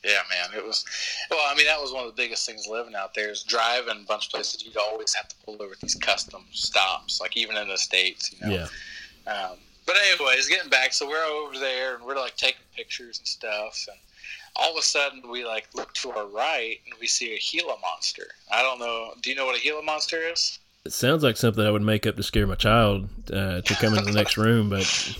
Yeah, 0.04 0.22
man, 0.30 0.58
it 0.58 0.66
was. 0.66 0.86
Well, 1.30 1.42
I 1.46 1.56
mean, 1.56 1.66
that 1.66 1.80
was 1.80 1.92
one 1.92 2.06
of 2.06 2.16
the 2.16 2.22
biggest 2.22 2.46
things 2.46 2.68
living 2.68 2.96
out 2.96 3.14
there 3.14 3.30
is 3.30 3.44
driving 3.44 4.02
a 4.02 4.06
bunch 4.08 4.28
of 4.28 4.32
places. 4.32 4.64
You'd 4.66 4.78
always 4.78 5.14
have 5.14 5.28
to 5.28 5.36
pull 5.46 5.62
over 5.62 5.74
at 5.74 5.80
these 5.82 5.96
custom 5.96 6.46
stops, 6.52 7.20
like 7.20 7.36
even 7.36 7.58
in 7.58 7.68
the 7.68 7.78
states, 7.78 8.34
you 8.34 8.48
know. 8.48 8.54
Yeah. 8.56 9.32
Um, 9.32 9.58
but 9.90 9.98
anyways, 10.06 10.48
getting 10.48 10.70
back, 10.70 10.94
so 10.94 11.08
we're 11.08 11.26
over 11.26 11.58
there 11.58 11.96
and 11.96 12.06
we're 12.06 12.16
like 12.16 12.38
taking 12.38 12.62
pictures 12.76 13.18
and 13.18 13.28
stuff, 13.28 13.88
and 13.90 13.98
all 14.56 14.72
of 14.72 14.78
a 14.78 14.84
sudden 14.84 15.24
we 15.28 15.44
like 15.44 15.68
look 15.74 15.92
to 15.96 16.12
our 16.12 16.28
right 16.28 16.78
and 16.86 16.94
we 17.02 17.08
see 17.08 17.34
a 17.34 17.40
Gila 17.40 17.76
monster. 17.82 18.28
I 18.52 18.62
don't 18.62 18.78
know. 18.78 19.14
Do 19.20 19.32
you 19.32 19.36
know 19.36 19.48
what 19.48 19.58
a 19.58 19.62
Gila 19.64 19.82
monster 19.82 20.18
is? 20.18 20.60
It 20.86 20.94
sounds 20.94 21.24
like 21.24 21.38
something 21.38 21.66
I 21.66 21.72
would 21.72 21.82
make 21.82 22.06
up 22.06 22.18
to 22.18 22.24
scare 22.24 22.46
my 22.46 22.54
child 22.54 23.10
uh, 23.34 23.62
to 23.62 23.74
come 23.76 23.96
into 23.96 24.06
the 24.06 24.12
next 24.12 24.38
room, 24.46 24.70
but 24.70 25.18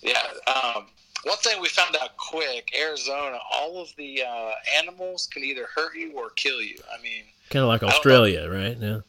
Yeah. 0.00 0.22
Um, 0.46 0.86
one 1.24 1.36
thing 1.36 1.60
we 1.60 1.68
found 1.68 1.94
out 2.00 2.16
quick: 2.16 2.72
Arizona, 2.80 3.38
all 3.52 3.82
of 3.82 3.94
the 3.96 4.22
uh, 4.22 4.52
animals 4.78 5.28
can 5.30 5.44
either 5.44 5.66
hurt 5.76 5.94
you 5.94 6.12
or 6.16 6.30
kill 6.30 6.62
you. 6.62 6.78
I 6.90 7.02
mean. 7.02 7.24
kind 7.50 7.64
of 7.64 7.68
like. 7.68 7.82
Australia, 7.82 8.48
right? 8.48 8.78
Yeah. 8.80 9.00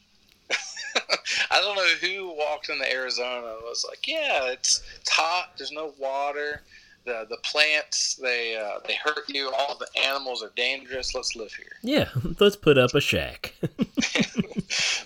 I 1.51 1.59
don't 1.61 1.75
know 1.75 2.07
who 2.07 2.35
walked 2.37 2.69
into 2.69 2.91
Arizona 2.91 3.47
and 3.55 3.63
was 3.63 3.85
like, 3.87 4.07
"Yeah, 4.07 4.51
it's, 4.51 4.81
it's 4.99 5.09
hot. 5.09 5.51
There's 5.57 5.71
no 5.71 5.93
water. 5.97 6.61
The 7.05 7.25
the 7.29 7.37
plants 7.37 8.15
they 8.15 8.57
uh, 8.57 8.79
they 8.85 8.95
hurt 8.95 9.27
you. 9.29 9.51
All 9.57 9.77
the 9.77 9.87
animals 10.05 10.43
are 10.43 10.51
dangerous. 10.55 11.15
Let's 11.15 11.35
live 11.35 11.53
here." 11.53 11.65
Yeah, 11.81 12.09
let's 12.39 12.55
put 12.57 12.77
up 12.77 12.93
a 12.93 13.01
shack. 13.01 13.55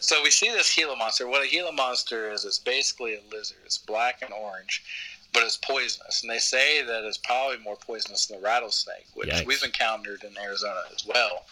So 0.03 0.21
we 0.21 0.31
see 0.31 0.49
this 0.49 0.75
Gila 0.75 0.97
monster. 0.97 1.27
What 1.29 1.45
a 1.45 1.49
Gila 1.49 1.71
monster 1.71 2.29
is, 2.29 2.43
it's 2.43 2.59
basically 2.59 3.15
a 3.15 3.21
lizard. 3.33 3.57
It's 3.65 3.77
black 3.77 4.21
and 4.21 4.33
orange, 4.33 4.83
but 5.31 5.43
it's 5.43 5.55
poisonous. 5.57 6.21
And 6.21 6.29
they 6.29 6.39
say 6.39 6.83
that 6.83 7.05
it's 7.05 7.17
probably 7.17 7.57
more 7.59 7.77
poisonous 7.77 8.25
than 8.27 8.41
the 8.41 8.45
rattlesnake, 8.45 9.07
which 9.13 9.29
Yikes. 9.29 9.45
we've 9.45 9.63
encountered 9.63 10.23
in 10.25 10.37
Arizona 10.37 10.81
as 10.93 11.05
well. 11.05 11.45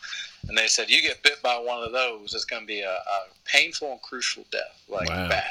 And 0.47 0.57
they 0.57 0.67
said 0.67 0.89
you 0.89 1.01
get 1.01 1.21
bit 1.23 1.41
by 1.41 1.57
one 1.57 1.83
of 1.83 1.91
those, 1.91 2.33
it's 2.33 2.45
going 2.45 2.63
to 2.63 2.67
be 2.67 2.81
a, 2.81 2.91
a 2.91 3.19
painful 3.45 3.91
and 3.91 4.01
crucial 4.01 4.43
death, 4.51 4.81
like 4.89 5.07
Wow. 5.07 5.29
bad. 5.29 5.45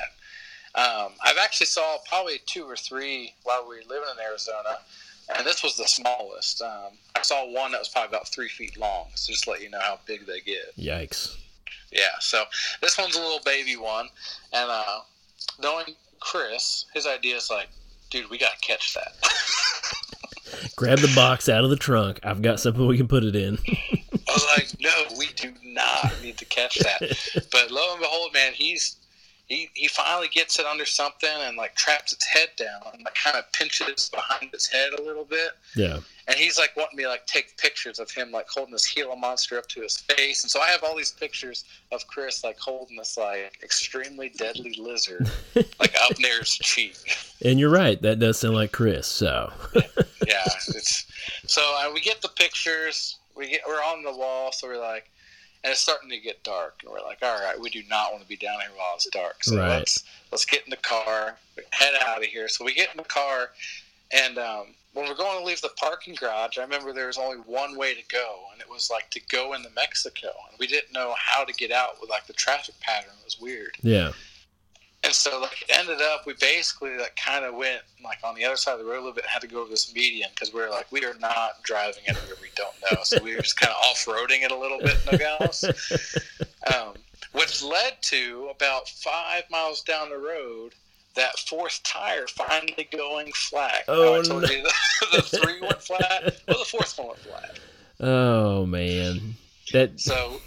Um, 0.75 1.13
I've 1.25 1.39
actually 1.39 1.67
saw 1.67 1.99
probably 2.09 2.41
two 2.47 2.65
or 2.65 2.77
three 2.77 3.35
while 3.45 3.63
we 3.69 3.77
were 3.77 3.83
living 3.89 4.09
in 4.17 4.25
Arizona, 4.25 4.79
and 5.37 5.47
this 5.47 5.63
was 5.65 5.77
the 5.77 5.87
smallest. 5.87 6.63
Um, 6.63 6.93
I 7.17 7.23
saw 7.23 7.45
one 7.51 7.73
that 7.73 7.79
was 7.81 7.89
probably 7.89 8.09
about 8.09 8.29
three 8.29 8.49
feet 8.49 8.77
long. 8.79 9.07
So 9.15 9.33
just 9.33 9.45
to 9.45 9.51
let 9.51 9.63
you 9.63 9.71
know 9.71 9.81
how 9.81 9.99
big 10.07 10.27
they 10.27 10.41
get. 10.41 10.77
Yikes. 10.79 11.37
Yeah, 11.93 12.03
so 12.21 12.45
this 12.83 12.97
one's 12.99 13.17
a 13.17 13.21
little 13.21 13.41
baby 13.45 13.77
one, 13.77 14.09
and 14.53 14.71
uh, 14.71 15.01
knowing 15.61 15.87
Chris, 16.21 16.85
his 16.95 17.05
idea 17.07 17.35
is 17.37 17.51
like, 17.51 17.69
dude, 18.11 18.31
we 18.31 18.39
gotta 18.39 18.59
catch 18.61 18.95
that. 18.95 19.15
Grab 20.77 20.99
the 20.99 21.13
box 21.17 21.49
out 21.49 21.65
of 21.65 21.71
the 21.71 21.77
trunk. 21.77 22.21
I've 22.23 22.43
got 22.43 22.61
something 22.61 22.87
we 22.87 22.97
can 22.97 23.09
put 23.09 23.25
it 23.25 23.35
in. 23.35 23.59
I 24.31 24.33
was 24.33 24.47
like, 24.57 24.81
no, 24.81 25.17
we 25.19 25.29
do 25.35 25.53
not 25.65 26.13
need 26.23 26.39
to 26.39 26.45
catch 26.45 26.79
that. 26.79 27.01
But 27.51 27.71
lo 27.71 27.93
and 27.93 28.01
behold, 28.01 28.33
man, 28.33 28.53
he's 28.53 28.97
he, 29.51 29.69
he 29.75 29.89
finally 29.89 30.29
gets 30.29 30.61
it 30.61 30.65
under 30.65 30.87
something 30.87 31.29
and 31.29 31.57
like 31.57 31.75
traps 31.75 32.13
its 32.13 32.25
head 32.25 32.51
down 32.57 32.83
and 32.95 33.03
like 33.05 33.17
kind 33.17 33.37
of 33.37 33.53
pinches 33.53 34.09
behind 34.09 34.55
its 34.55 34.69
head 34.69 34.93
a 34.97 35.03
little 35.03 35.25
bit. 35.25 35.51
Yeah. 35.75 35.99
And 36.29 36.39
he's 36.39 36.57
like 36.57 36.77
wanting 36.77 36.97
me 36.97 37.03
to 37.03 37.09
like 37.09 37.27
take 37.27 37.57
pictures 37.57 37.99
of 37.99 38.09
him 38.13 38.31
like 38.31 38.49
holding 38.49 38.71
this 38.73 38.87
Gila 38.95 39.17
monster 39.17 39.59
up 39.59 39.67
to 39.71 39.81
his 39.81 39.97
face. 39.97 40.45
And 40.45 40.51
so 40.51 40.61
I 40.61 40.69
have 40.69 40.85
all 40.85 40.97
these 40.97 41.11
pictures 41.11 41.65
of 41.91 42.07
Chris 42.07 42.45
like 42.45 42.61
holding 42.61 42.97
this 42.97 43.17
like 43.19 43.59
extremely 43.65 44.29
deadly 44.29 44.77
lizard 44.79 45.29
like 45.57 45.97
up 46.01 46.17
near 46.21 46.39
his 46.39 46.57
cheek. 46.57 46.97
And 47.43 47.59
you're 47.59 47.71
right. 47.71 48.01
That 48.03 48.19
does 48.19 48.39
sound 48.39 48.55
like 48.55 48.71
Chris. 48.71 49.07
So, 49.07 49.51
yeah, 50.27 50.45
it's 50.45 51.07
so 51.47 51.63
uh, 51.63 51.91
we 51.91 52.03
get 52.03 52.21
the 52.21 52.29
pictures. 52.29 53.17
We 53.41 53.49
get 53.49 53.63
we're 53.67 53.75
on 53.77 54.03
the 54.03 54.13
wall, 54.13 54.53
so 54.53 54.69
we're 54.69 54.79
like, 54.79 55.11
and 55.65 55.71
it's 55.73 55.81
starting 55.81 56.11
to 56.11 56.19
get 56.19 56.45
dark, 56.45 56.81
and 56.85 56.93
we're 56.93 57.01
like, 57.01 57.19
all 57.23 57.41
right, 57.41 57.59
we 57.59 57.71
do 57.71 57.83
not 57.89 58.13
want 58.13 58.23
to 58.23 58.29
be 58.29 58.37
down 58.37 58.61
here 58.61 58.71
while 58.77 58.93
it's 58.95 59.09
dark. 59.11 59.43
So 59.43 59.57
Right. 59.57 59.69
let's 59.79 60.05
let's 60.31 60.45
get 60.45 60.63
in 60.65 60.71
the 60.71 60.77
car, 60.77 61.37
head 61.71 61.95
out 62.07 62.19
of 62.19 62.25
here. 62.25 62.49
So 62.49 62.65
we 62.65 62.75
get 62.75 62.91
in 62.93 62.99
the 62.99 63.05
car, 63.05 63.51
and 64.13 64.39
um, 64.39 64.67
when 64.93 65.09
we're 65.09 65.15
going 65.15 65.39
to 65.39 65.45
leave 65.45 65.61
the 65.61 65.71
parking 65.77 66.15
garage, 66.15 66.59
I 66.59 66.63
remember 66.63 66.93
there 66.93 67.07
was 67.07 67.19
only 67.19 67.39
one 67.39 67.77
way 67.77 67.95
to 67.95 68.03
go, 68.09 68.41
and 68.53 68.61
it 68.61 68.69
was 68.69 68.91
like 68.91 69.09
to 69.11 69.21
go 69.31 69.55
into 69.55 69.71
Mexico, 69.75 70.29
and 70.51 70.59
we 70.59 70.67
didn't 70.67 70.93
know 70.93 71.15
how 71.17 71.45
to 71.45 71.53
get 71.55 71.71
out 71.71 72.01
with 72.01 72.11
like 72.11 72.27
the 72.27 72.33
traffic 72.35 72.75
pattern 72.81 73.15
was 73.25 73.41
weird. 73.41 73.75
yeah. 73.83 74.13
And 75.03 75.15
so, 75.15 75.41
like, 75.41 75.63
it 75.63 75.71
ended 75.75 76.03
up, 76.03 76.27
we 76.27 76.35
basically, 76.35 76.97
like, 76.99 77.17
kind 77.17 77.45
of 77.45 77.55
went, 77.55 77.81
like, 78.05 78.19
on 78.23 78.35
the 78.35 78.45
other 78.45 78.57
side 78.57 78.75
of 78.75 78.81
the 78.81 78.85
road 78.85 78.97
a 78.97 79.01
little 79.01 79.13
bit 79.13 79.25
and 79.25 79.31
had 79.31 79.41
to 79.41 79.49
go 79.49 79.63
over 79.63 79.71
this 79.71 79.95
median 79.95 80.29
because 80.35 80.53
we 80.53 80.61
were 80.61 80.69
like, 80.69 80.93
we 80.93 81.05
are 81.07 81.15
not 81.21 81.63
driving 81.63 82.03
anywhere 82.07 82.37
we 82.43 82.49
don't 82.55 82.75
know. 82.91 83.03
So 83.03 83.23
we 83.23 83.35
were 83.35 83.41
just 83.41 83.59
kind 83.59 83.71
of 83.71 83.77
off 83.77 84.05
roading 84.05 84.43
it 84.45 84.51
a 84.51 84.57
little 84.57 84.79
bit 84.79 84.99
in 85.07 85.13
Nogales. 85.19 85.65
Um, 86.75 86.95
which 87.33 87.63
led 87.63 87.95
to 88.03 88.51
about 88.55 88.89
five 88.89 89.45
miles 89.51 89.81
down 89.83 90.11
the 90.11 90.19
road, 90.19 90.75
that 91.15 91.39
fourth 91.39 91.81
tire 91.83 92.27
finally 92.27 92.87
going 92.93 93.33
flat. 93.33 93.85
Oh, 93.89 94.21
I 94.21 94.23
told 94.23 94.43
no. 94.43 94.51
you 94.51 94.63
the, 94.63 94.73
the 95.17 95.23
three 95.23 95.61
went 95.63 95.83
flat. 95.83 96.37
Well, 96.47 96.59
the 96.59 96.65
fourth 96.67 96.99
one 96.99 97.09
went 97.09 97.21
flat. 97.21 97.59
Oh, 98.01 98.67
man. 98.67 99.35
That, 99.73 99.99
So, 99.99 100.41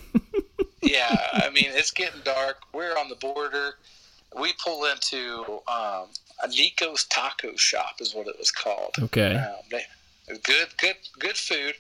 yeah, 0.82 1.30
I 1.34 1.50
mean, 1.50 1.68
it's 1.70 1.92
getting 1.92 2.22
dark. 2.24 2.58
We're 2.74 2.98
on 2.98 3.10
the 3.10 3.16
border. 3.16 3.76
We 4.40 4.54
pull 4.64 4.86
into 4.86 5.62
um, 5.68 6.08
a 6.42 6.48
Nico's 6.50 7.06
Taco 7.06 7.56
Shop, 7.56 7.96
is 8.00 8.14
what 8.14 8.28
it 8.28 8.38
was 8.38 8.52
called. 8.52 8.96
okay. 9.02 9.36
Um, 9.36 9.56
they, 9.72 9.84
good, 10.44 10.68
good, 10.78 10.96
good 11.20 11.38
food. 11.38 11.76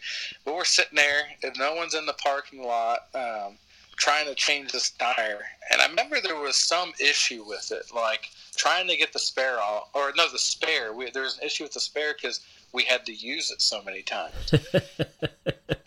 But 0.46 0.56
we're 0.56 0.66
sitting 0.66 0.96
there, 0.96 1.24
and 1.44 1.54
no 1.58 1.76
one's 1.76 1.96
in 1.96 2.06
the 2.06 2.14
parking 2.14 2.64
lot 2.64 3.08
um, 3.16 3.58
trying 3.96 4.26
to 4.28 4.36
change 4.36 4.72
this 4.72 4.92
tire. 4.92 5.42
And 5.72 5.82
I 5.82 5.88
remember 5.88 6.18
there 6.22 6.40
was 6.40 6.56
some 6.56 6.94
issue 7.00 7.44
with 7.48 7.72
it, 7.72 7.94
like 7.96 8.30
trying 8.56 8.88
to 8.88 8.98
get 8.98 9.14
the 9.14 9.20
spare 9.20 9.60
off, 9.60 9.90
or 9.94 10.12
no, 10.16 10.30
the 10.30 10.40
spare. 10.40 10.94
We, 10.94 11.10
there 11.12 11.24
was 11.24 11.38
an 11.38 11.46
issue 11.46 11.64
with 11.64 11.74
the 11.74 11.80
spare 11.80 12.14
because 12.14 12.42
we 12.74 12.84
had 12.84 13.06
to 13.06 13.14
use 13.14 13.52
it 13.52 13.62
so 13.62 13.84
many 13.84 14.02
times. 14.02 14.54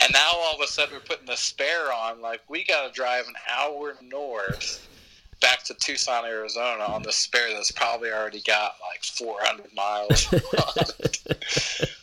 And 0.07 0.13
now 0.13 0.31
all 0.37 0.55
of 0.55 0.61
a 0.61 0.69
sudden 0.69 0.95
we're 0.95 1.01
putting 1.01 1.27
the 1.27 1.37
spare 1.37 1.93
on. 1.93 2.21
Like 2.21 2.41
we 2.49 2.63
got 2.63 2.87
to 2.87 2.93
drive 2.93 3.27
an 3.27 3.35
hour 3.51 3.97
north 4.01 4.87
back 5.40 5.64
to 5.64 5.75
Tucson, 5.75 6.25
Arizona 6.25 6.85
on 6.85 7.03
the 7.03 7.12
spare 7.12 7.53
that's 7.53 7.70
probably 7.70 8.11
already 8.11 8.42
got 8.46 8.75
like 8.90 9.03
400 9.05 9.75
miles. 9.75 10.22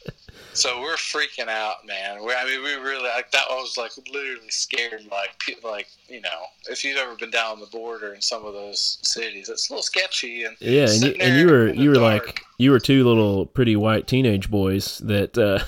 so 0.53 0.81
we're 0.81 0.95
freaking 0.95 1.47
out, 1.47 1.85
man. 1.85 2.23
We, 2.23 2.33
I 2.33 2.45
mean, 2.45 2.63
we 2.63 2.73
really 2.75 3.03
like 3.03 3.31
that. 3.31 3.45
was 3.49 3.77
like 3.77 3.91
literally 4.11 4.49
scared. 4.49 5.05
Like, 5.11 5.57
like 5.63 5.87
you 6.07 6.21
know, 6.21 6.45
if 6.69 6.83
you've 6.83 6.97
ever 6.97 7.15
been 7.15 7.31
down 7.31 7.59
the 7.59 7.65
border 7.67 8.13
in 8.13 8.21
some 8.21 8.45
of 8.45 8.53
those 8.53 8.99
cities, 9.01 9.49
it's 9.49 9.69
a 9.69 9.73
little 9.73 9.83
sketchy. 9.83 10.43
And 10.43 10.55
Yeah, 10.59 10.89
and 10.89 11.03
you, 11.03 11.15
and 11.19 11.39
you 11.39 11.47
were 11.47 11.67
you 11.73 11.89
were 11.89 11.95
dark. 11.95 12.27
like 12.27 12.41
you 12.57 12.71
were 12.71 12.79
two 12.79 13.03
little 13.03 13.45
pretty 13.45 13.75
white 13.75 14.07
teenage 14.07 14.49
boys 14.49 14.99
that 14.99 15.37
uh, 15.37 15.59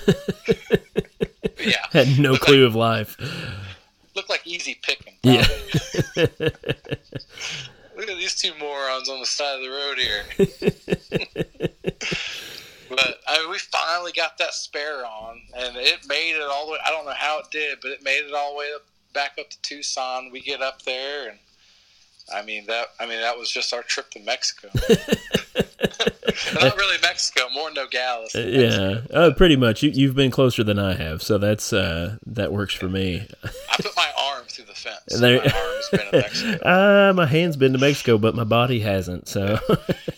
yeah, 1.64 1.84
had 1.90 2.18
no 2.18 2.36
clue 2.36 2.64
of 2.64 2.74
life. 2.74 3.16
Look 4.16 4.28
like 4.28 4.46
easy 4.46 4.78
picking. 4.82 5.14
Yeah. 5.22 5.46
Look 7.96 8.10
at 8.10 8.18
these 8.18 8.34
two 8.34 8.52
morons 8.58 9.08
on 9.08 9.20
the 9.20 9.26
side 9.26 9.56
of 9.56 9.62
the 9.62 9.70
road 9.70 9.96
here. 9.96 10.24
but 12.90 13.20
I 13.26 13.40
mean, 13.40 13.50
we 13.50 13.58
finally 13.58 14.12
got 14.12 14.36
that 14.36 14.52
spare 14.52 15.06
on, 15.06 15.40
and 15.56 15.76
it 15.76 16.06
made 16.06 16.36
it 16.36 16.42
all 16.42 16.66
the 16.66 16.72
way. 16.72 16.78
I 16.86 16.90
don't 16.90 17.06
know 17.06 17.14
how 17.16 17.38
it 17.38 17.46
did, 17.50 17.78
but 17.80 17.92
it 17.92 18.02
made 18.02 18.26
it 18.26 18.34
all 18.34 18.52
the 18.52 18.58
way 18.58 18.70
up, 18.74 18.82
back 19.14 19.38
up 19.40 19.48
to 19.48 19.56
Tucson. 19.62 20.30
We 20.30 20.42
get 20.42 20.60
up 20.60 20.82
there, 20.82 21.30
and 21.30 21.38
I 22.34 22.42
mean 22.42 22.66
that. 22.66 22.88
I 23.00 23.06
mean 23.06 23.22
that 23.22 23.38
was 23.38 23.50
just 23.50 23.72
our 23.72 23.82
trip 23.82 24.10
to 24.10 24.20
Mexico. 24.20 24.68
Not 26.54 26.76
really 26.76 26.96
Mexico, 27.02 27.48
more 27.54 27.70
Nogales. 27.70 28.34
Uh, 28.34 28.40
yeah, 28.40 29.00
uh, 29.12 29.32
pretty 29.32 29.56
much. 29.56 29.82
You, 29.82 29.90
you've 29.90 30.14
been 30.14 30.30
closer 30.30 30.62
than 30.64 30.78
I 30.78 30.94
have, 30.94 31.22
so 31.22 31.38
that's 31.38 31.72
uh, 31.72 32.16
that 32.26 32.52
works 32.52 32.74
for 32.74 32.88
me. 32.88 33.26
I 33.44 33.76
put 33.76 33.96
my 33.96 34.10
arm 34.18 34.44
through 34.48 34.66
the 34.66 34.74
fence. 34.74 35.20
There, 35.20 35.38
my 35.38 35.52
arm's 35.52 35.88
been 35.90 36.10
to 36.10 36.18
Mexico. 36.18 36.68
Uh, 36.68 37.12
my 37.16 37.26
hand's 37.26 37.56
been 37.56 37.72
to 37.72 37.78
Mexico, 37.78 38.18
but 38.18 38.34
my 38.34 38.44
body 38.44 38.80
hasn't. 38.80 39.28
So. 39.28 39.58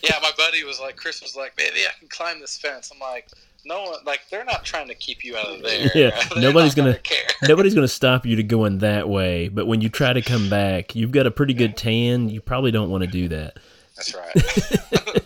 yeah, 0.02 0.18
my 0.22 0.32
buddy 0.36 0.64
was 0.64 0.80
like, 0.80 0.96
Chris 0.96 1.22
was 1.22 1.36
like, 1.36 1.54
maybe 1.56 1.80
I 1.86 1.98
can 1.98 2.08
climb 2.08 2.40
this 2.40 2.58
fence. 2.58 2.90
I'm 2.92 3.00
like, 3.00 3.28
no 3.64 3.82
one 3.82 3.98
like 4.06 4.20
they're 4.30 4.44
not 4.44 4.64
trying 4.64 4.88
to 4.88 4.94
keep 4.94 5.24
you 5.24 5.36
out 5.36 5.46
of 5.46 5.62
there. 5.62 5.90
Yeah, 5.94 6.18
nobody's 6.36 6.74
gonna, 6.74 6.92
gonna 6.92 7.00
care. 7.00 7.28
nobody's 7.42 7.74
gonna 7.74 7.88
stop 7.88 8.24
you 8.26 8.36
to 8.36 8.42
going 8.42 8.78
that 8.78 9.08
way. 9.08 9.48
But 9.48 9.66
when 9.66 9.80
you 9.80 9.88
try 9.88 10.12
to 10.12 10.22
come 10.22 10.48
back, 10.48 10.94
you've 10.94 11.12
got 11.12 11.26
a 11.26 11.30
pretty 11.30 11.54
good 11.54 11.76
tan. 11.76 12.28
You 12.28 12.40
probably 12.40 12.70
don't 12.70 12.90
want 12.90 13.04
to 13.04 13.10
do 13.10 13.28
that. 13.28 13.58
That's 13.96 14.14
right. 14.14 15.24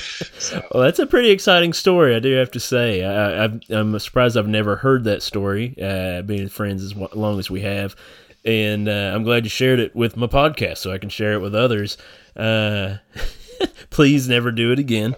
So. 0.00 0.62
Well, 0.72 0.82
that's 0.82 0.98
a 0.98 1.06
pretty 1.06 1.30
exciting 1.30 1.72
story, 1.72 2.14
I 2.14 2.20
do 2.20 2.32
have 2.34 2.50
to 2.52 2.60
say. 2.60 3.04
I, 3.04 3.50
am 3.70 3.98
surprised 3.98 4.36
I've 4.36 4.48
never 4.48 4.76
heard 4.76 5.04
that 5.04 5.22
story, 5.22 5.74
uh, 5.82 6.22
being 6.22 6.48
friends 6.48 6.84
as 6.84 6.94
long 6.94 7.38
as 7.38 7.50
we 7.50 7.60
have. 7.62 7.96
And 8.44 8.88
uh, 8.88 9.12
I'm 9.14 9.22
glad 9.22 9.44
you 9.44 9.50
shared 9.50 9.80
it 9.80 9.94
with 9.94 10.16
my 10.16 10.26
podcast 10.26 10.78
so 10.78 10.92
I 10.92 10.98
can 10.98 11.10
share 11.10 11.34
it 11.34 11.40
with 11.40 11.54
others. 11.54 11.98
Uh, 12.36 12.96
please 13.90 14.28
never 14.28 14.50
do 14.50 14.72
it 14.72 14.78
again. 14.78 15.14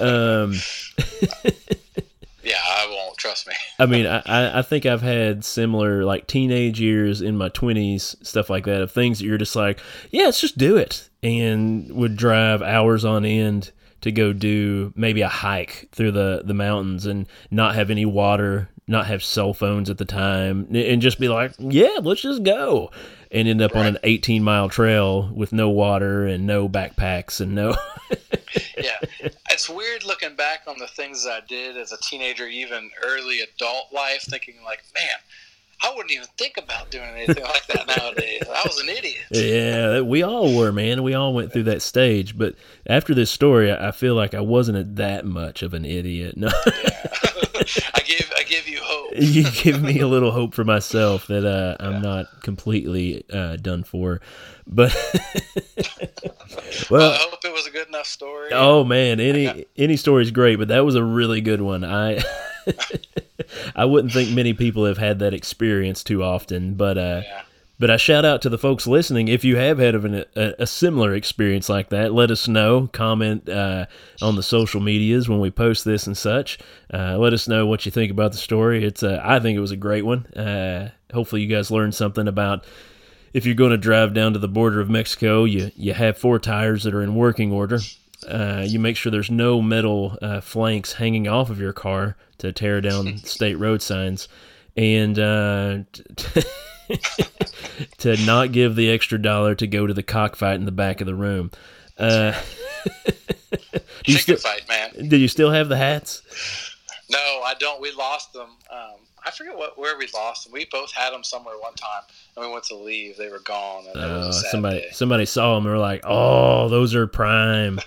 Um, 0.00 0.54
yeah, 2.42 2.60
I 2.62 2.86
won't. 2.90 3.16
Trust 3.16 3.46
me. 3.46 3.54
I 3.78 3.86
mean, 3.86 4.06
I, 4.06 4.58
I 4.58 4.62
think 4.62 4.86
I've 4.86 5.02
had 5.02 5.44
similar 5.44 6.04
like 6.04 6.26
teenage 6.26 6.80
years 6.80 7.22
in 7.22 7.36
my 7.36 7.48
twenties, 7.48 8.16
stuff 8.22 8.50
like 8.50 8.64
that, 8.66 8.82
of 8.82 8.92
things 8.92 9.18
that 9.18 9.24
you're 9.24 9.38
just 9.38 9.56
like, 9.56 9.80
yeah, 10.10 10.24
let's 10.24 10.40
just 10.40 10.58
do 10.58 10.76
it, 10.76 11.08
and 11.22 11.90
would 11.92 12.16
drive 12.16 12.60
hours 12.60 13.04
on 13.04 13.24
end 13.24 13.72
to 14.04 14.12
go 14.12 14.34
do 14.34 14.92
maybe 14.94 15.22
a 15.22 15.28
hike 15.28 15.88
through 15.92 16.10
the 16.10 16.42
the 16.44 16.52
mountains 16.52 17.06
and 17.06 17.26
not 17.50 17.74
have 17.74 17.90
any 17.90 18.04
water, 18.04 18.68
not 18.86 19.06
have 19.06 19.24
cell 19.24 19.54
phones 19.54 19.88
at 19.88 19.96
the 19.96 20.04
time, 20.04 20.68
and 20.74 21.00
just 21.00 21.18
be 21.18 21.26
like, 21.26 21.54
yeah, 21.58 22.00
let's 22.02 22.20
just 22.20 22.42
go, 22.42 22.90
and 23.30 23.48
end 23.48 23.62
up 23.62 23.72
right. 23.72 23.80
on 23.80 23.86
an 23.86 23.98
18 24.02 24.44
mile 24.44 24.68
trail 24.68 25.32
with 25.34 25.54
no 25.54 25.70
water 25.70 26.26
and 26.26 26.46
no 26.46 26.68
backpacks 26.68 27.40
and 27.40 27.54
no. 27.54 27.74
yeah, 28.76 28.98
it's 29.50 29.70
weird 29.70 30.04
looking 30.04 30.36
back 30.36 30.64
on 30.66 30.78
the 30.78 30.86
things 30.88 31.26
I 31.26 31.40
did 31.48 31.78
as 31.78 31.90
a 31.92 31.96
teenager, 32.02 32.46
even 32.46 32.90
early 33.06 33.40
adult 33.40 33.86
life, 33.90 34.24
thinking 34.28 34.56
like, 34.66 34.84
man, 34.94 35.16
I 35.82 35.92
wouldn't 35.94 36.12
even 36.12 36.26
think 36.38 36.56
about 36.56 36.90
doing 36.90 37.08
anything 37.08 37.42
like 37.44 37.66
that 37.66 37.86
nowadays. 37.86 38.42
I 38.48 38.62
was 38.66 38.78
an 38.80 38.88
idiot. 38.88 39.24
Yeah, 39.30 40.00
we 40.00 40.22
all 40.22 40.56
were, 40.56 40.72
man. 40.72 41.02
We 41.02 41.14
all 41.14 41.34
went 41.34 41.52
through 41.52 41.64
that 41.64 41.82
stage. 41.82 42.36
But 42.36 42.54
after 42.86 43.14
this 43.14 43.30
story, 43.30 43.72
I 43.72 43.90
feel 43.90 44.14
like 44.14 44.34
I 44.34 44.40
wasn't 44.40 44.96
that 44.96 45.24
much 45.24 45.62
of 45.62 45.74
an 45.74 45.84
idiot. 45.84 46.36
No. 46.44 46.50
yeah. 46.66 47.00
I 47.94 48.00
give 48.00 48.32
I 48.36 48.42
give 48.42 48.68
you 48.68 48.78
hope. 48.82 49.12
you 49.18 49.44
give 49.50 49.82
me 49.82 50.00
a 50.00 50.06
little 50.06 50.30
hope 50.30 50.54
for 50.54 50.64
myself 50.64 51.28
that 51.28 51.46
uh, 51.46 51.76
I'm 51.80 52.02
not 52.02 52.42
completely 52.42 53.24
uh, 53.32 53.56
done 53.56 53.84
for. 53.84 54.20
But 54.66 54.94
well, 55.14 56.90
well, 56.90 57.12
I 57.12 57.16
hope 57.16 57.44
it 57.44 57.52
was 57.52 57.66
a 57.66 57.70
good 57.70 57.88
enough 57.88 58.06
story. 58.06 58.50
Oh 58.52 58.84
man, 58.84 59.20
any 59.20 59.66
any 59.76 59.96
story 59.96 60.22
is 60.22 60.30
great, 60.30 60.56
but 60.56 60.68
that 60.68 60.84
was 60.84 60.94
a 60.96 61.04
really 61.04 61.40
good 61.40 61.60
one. 61.60 61.84
I 61.84 62.22
I 63.76 63.84
wouldn't 63.84 64.12
think 64.12 64.30
many 64.30 64.54
people 64.54 64.84
have 64.84 64.98
had 64.98 65.18
that 65.20 65.34
experience 65.34 66.04
too 66.04 66.22
often, 66.22 66.74
but 66.74 66.96
uh, 66.96 67.22
yeah. 67.24 67.42
but 67.78 67.90
I 67.90 67.96
shout 67.96 68.24
out 68.24 68.42
to 68.42 68.48
the 68.48 68.58
folks 68.58 68.86
listening. 68.86 69.28
If 69.28 69.44
you 69.44 69.56
have 69.56 69.78
had 69.78 69.94
an, 69.94 70.24
a, 70.36 70.54
a, 70.60 70.66
similar 70.66 71.14
experience 71.14 71.68
like 71.68 71.88
that, 71.90 72.12
let 72.12 72.30
us 72.30 72.46
know. 72.48 72.88
Comment 72.92 73.48
uh, 73.48 73.86
on 74.22 74.36
the 74.36 74.42
social 74.42 74.80
medias 74.80 75.28
when 75.28 75.40
we 75.40 75.50
post 75.50 75.84
this 75.84 76.06
and 76.06 76.16
such. 76.16 76.58
Uh, 76.92 77.18
let 77.18 77.32
us 77.32 77.48
know 77.48 77.66
what 77.66 77.84
you 77.84 77.92
think 77.92 78.10
about 78.10 78.32
the 78.32 78.38
story. 78.38 78.84
It's 78.84 79.02
uh, 79.02 79.20
I 79.22 79.40
think 79.40 79.56
it 79.56 79.60
was 79.60 79.72
a 79.72 79.76
great 79.76 80.04
one. 80.04 80.26
Uh, 80.26 80.90
hopefully, 81.12 81.42
you 81.42 81.48
guys 81.48 81.70
learned 81.70 81.94
something 81.94 82.28
about 82.28 82.64
if 83.32 83.44
you're 83.44 83.56
going 83.56 83.72
to 83.72 83.76
drive 83.76 84.14
down 84.14 84.32
to 84.34 84.38
the 84.38 84.48
border 84.48 84.80
of 84.80 84.88
Mexico, 84.88 85.44
you 85.44 85.72
you 85.76 85.92
have 85.92 86.16
four 86.16 86.38
tires 86.38 86.84
that 86.84 86.94
are 86.94 87.02
in 87.02 87.14
working 87.16 87.52
order. 87.52 87.80
Uh, 88.28 88.64
you 88.66 88.78
make 88.78 88.96
sure 88.96 89.12
there's 89.12 89.30
no 89.30 89.60
metal 89.60 90.16
uh, 90.22 90.40
flanks 90.40 90.94
hanging 90.94 91.28
off 91.28 91.50
of 91.50 91.60
your 91.60 91.74
car 91.74 92.16
to 92.44 92.52
tear 92.52 92.80
down 92.80 93.18
state 93.24 93.56
road 93.56 93.82
signs, 93.82 94.28
and 94.76 95.18
uh, 95.18 95.78
to 97.98 98.16
not 98.24 98.52
give 98.52 98.76
the 98.76 98.90
extra 98.90 99.20
dollar 99.20 99.54
to 99.56 99.66
go 99.66 99.86
to 99.86 99.94
the 99.94 100.02
cockfight 100.02 100.56
in 100.56 100.64
the 100.64 100.72
back 100.72 101.00
of 101.00 101.06
the 101.06 101.14
room. 101.14 101.50
Uh, 101.98 102.32
Chicken 104.04 104.36
fight, 104.36 104.68
man. 104.68 105.08
Did 105.08 105.20
you 105.20 105.28
still 105.28 105.50
have 105.50 105.68
the 105.68 105.76
hats? 105.76 106.22
No, 107.10 107.18
I 107.18 107.54
don't. 107.58 107.80
We 107.80 107.92
lost 107.92 108.32
them. 108.32 108.48
Um, 108.70 108.96
I 109.26 109.30
forget 109.30 109.56
what 109.56 109.78
where 109.78 109.96
we 109.96 110.08
lost 110.14 110.44
them. 110.44 110.52
We 110.52 110.66
both 110.70 110.92
had 110.92 111.12
them 111.12 111.24
somewhere 111.24 111.54
one 111.58 111.74
time, 111.74 112.02
and 112.36 112.46
we 112.46 112.52
went 112.52 112.64
to 112.64 112.76
leave. 112.76 113.16
They 113.16 113.28
were 113.28 113.40
gone. 113.40 113.84
And 113.94 113.98
uh, 113.98 114.32
somebody 114.32 114.80
day. 114.80 114.88
somebody 114.92 115.24
saw 115.24 115.54
them. 115.54 115.64
and 115.64 115.74
were 115.74 115.80
like, 115.80 116.02
"Oh, 116.04 116.68
those 116.68 116.94
are 116.94 117.06
prime." 117.06 117.78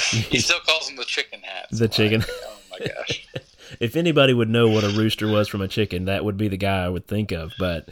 he 0.00 0.38
still 0.38 0.60
calls 0.60 0.86
them 0.86 0.96
the 0.96 1.04
chicken 1.04 1.40
hats. 1.42 1.78
The 1.78 1.88
chicken. 1.88 2.20
Like, 2.20 2.30
oh 2.44 2.56
my 2.78 2.86
gosh. 2.86 3.26
if 3.80 3.96
anybody 3.96 4.34
would 4.34 4.48
know 4.48 4.68
what 4.68 4.84
a 4.84 4.88
rooster 4.90 5.28
was 5.28 5.48
from 5.48 5.60
a 5.60 5.68
chicken, 5.68 6.06
that 6.06 6.24
would 6.24 6.36
be 6.36 6.48
the 6.48 6.56
guy 6.56 6.84
I 6.84 6.88
would 6.88 7.06
think 7.06 7.32
of. 7.32 7.52
But 7.58 7.88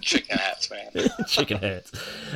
chicken 0.00 0.38
hats, 0.38 0.70
man. 0.70 1.08
chicken 1.26 1.58
hats. 1.58 1.92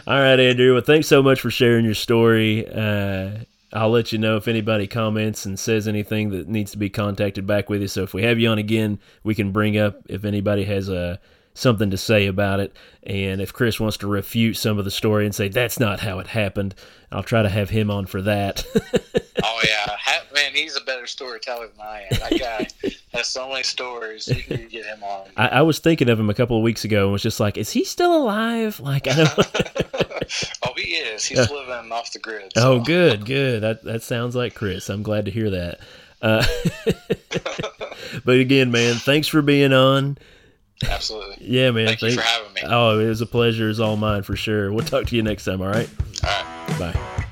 All 0.07 0.19
right, 0.19 0.39
Andrew. 0.39 0.75
Well, 0.75 0.83
thanks 0.83 1.07
so 1.07 1.23
much 1.23 1.41
for 1.41 1.51
sharing 1.51 1.85
your 1.85 1.95
story. 1.95 2.67
Uh, 2.69 3.31
I'll 3.73 3.91
let 3.91 4.13
you 4.13 4.19
know 4.19 4.37
if 4.37 4.47
anybody 4.47 4.87
comments 4.87 5.45
and 5.47 5.59
says 5.59 5.89
anything 5.89 6.31
that 6.31 6.49
needs 6.49 6.71
to 6.73 6.79
be 6.79 6.89
contacted 6.89 7.47
back 7.47 7.69
with 7.69 7.81
you. 7.81 7.89
So 7.89 8.05
if 8.05 8.15
we 8.15 8.23
have 8.23 8.39
you 8.39 8.49
on 8.49 8.59
again, 8.59 9.01
we 9.25 9.35
can 9.35 9.51
bring 9.51 9.77
up 9.77 10.01
if 10.09 10.25
anybody 10.25 10.65
has 10.65 10.89
a 10.89 10.97
uh, 10.97 11.17
something 11.55 11.91
to 11.91 11.97
say 11.97 12.27
about 12.27 12.61
it. 12.61 12.77
And 13.05 13.41
if 13.41 13.53
Chris 13.53 13.81
wants 13.81 13.97
to 13.99 14.07
refute 14.07 14.57
some 14.57 14.79
of 14.79 14.85
the 14.85 14.91
story 14.91 15.25
and 15.25 15.35
say 15.35 15.49
that's 15.49 15.79
not 15.81 16.01
how 16.01 16.19
it 16.19 16.27
happened, 16.27 16.75
I'll 17.11 17.23
try 17.23 17.43
to 17.43 17.49
have 17.49 17.71
him 17.71 17.91
on 17.91 18.07
for 18.07 18.21
that. 18.23 18.65
oh 19.43 19.61
yeah, 19.65 19.84
man, 20.55 20.63
he's 20.63 20.77
a 20.77 20.81
better 20.81 21.07
storyteller 21.07 21.69
than 21.69 21.81
I 21.81 22.07
am. 22.11 22.19
That 22.19 22.39
guy 22.39 22.91
has 23.13 23.27
so 23.27 23.49
many 23.49 23.63
stories. 23.63 24.29
You 24.29 24.43
can 24.43 24.69
get 24.69 24.87
him 24.87 25.03
on. 25.03 25.27
I, 25.37 25.49
I, 25.49 25.63
was 25.63 25.79
thinking 25.79 26.09
of 26.09 26.19
him 26.19 26.31
a 26.31 26.35
couple 26.35 26.57
of 26.57 26.63
weeks 26.63 26.85
ago 26.85 27.05
and 27.05 27.13
was 27.13 27.23
just 27.23 27.41
like, 27.41 27.57
is 27.57 27.71
he 27.71 27.85
still 27.85 28.17
alive? 28.17 28.81
Like 28.81 29.07
I 29.09 29.15
don't. 29.15 29.39
oh, 30.65 30.73
he 30.77 30.95
is. 30.95 31.25
He's 31.25 31.39
uh, 31.39 31.47
living 31.51 31.93
off 31.93 32.13
the 32.13 32.19
grid. 32.19 32.53
So. 32.55 32.73
Oh, 32.73 32.81
good, 32.81 33.27
good. 33.27 33.63
That 33.63 33.83
that 33.85 34.03
sounds 34.03 34.35
like 34.35 34.55
Chris. 34.55 34.89
I'm 34.89 35.03
glad 35.03 35.27
to 35.27 35.31
hear 35.31 35.51
that. 35.51 35.81
Uh, 36.23 36.45
but 38.25 38.39
again, 38.39 38.71
man, 38.71 38.95
thanks 38.95 39.29
for 39.29 39.43
being 39.43 39.73
on. 39.73 40.17
Absolutely. 40.89 41.37
Yeah, 41.41 41.71
man. 41.71 41.87
Thank 41.87 42.01
thanks. 42.01 42.17
you 42.17 42.21
for 42.21 42.27
having 42.27 42.53
me. 42.55 42.63
Oh, 42.65 42.99
it 42.99 43.07
was 43.07 43.21
a 43.21 43.27
pleasure. 43.27 43.69
It's 43.71 43.79
all 43.79 43.97
mine 43.97 44.23
for 44.23 44.37
sure. 44.37 44.73
We'll 44.73 44.85
talk 44.85 45.07
to 45.07 45.17
you 45.17 45.23
next 45.23 45.45
time. 45.45 45.63
All 45.63 45.69
right. 45.69 45.89
All 46.25 46.31
right. 46.31 46.79
Bye. 46.79 47.24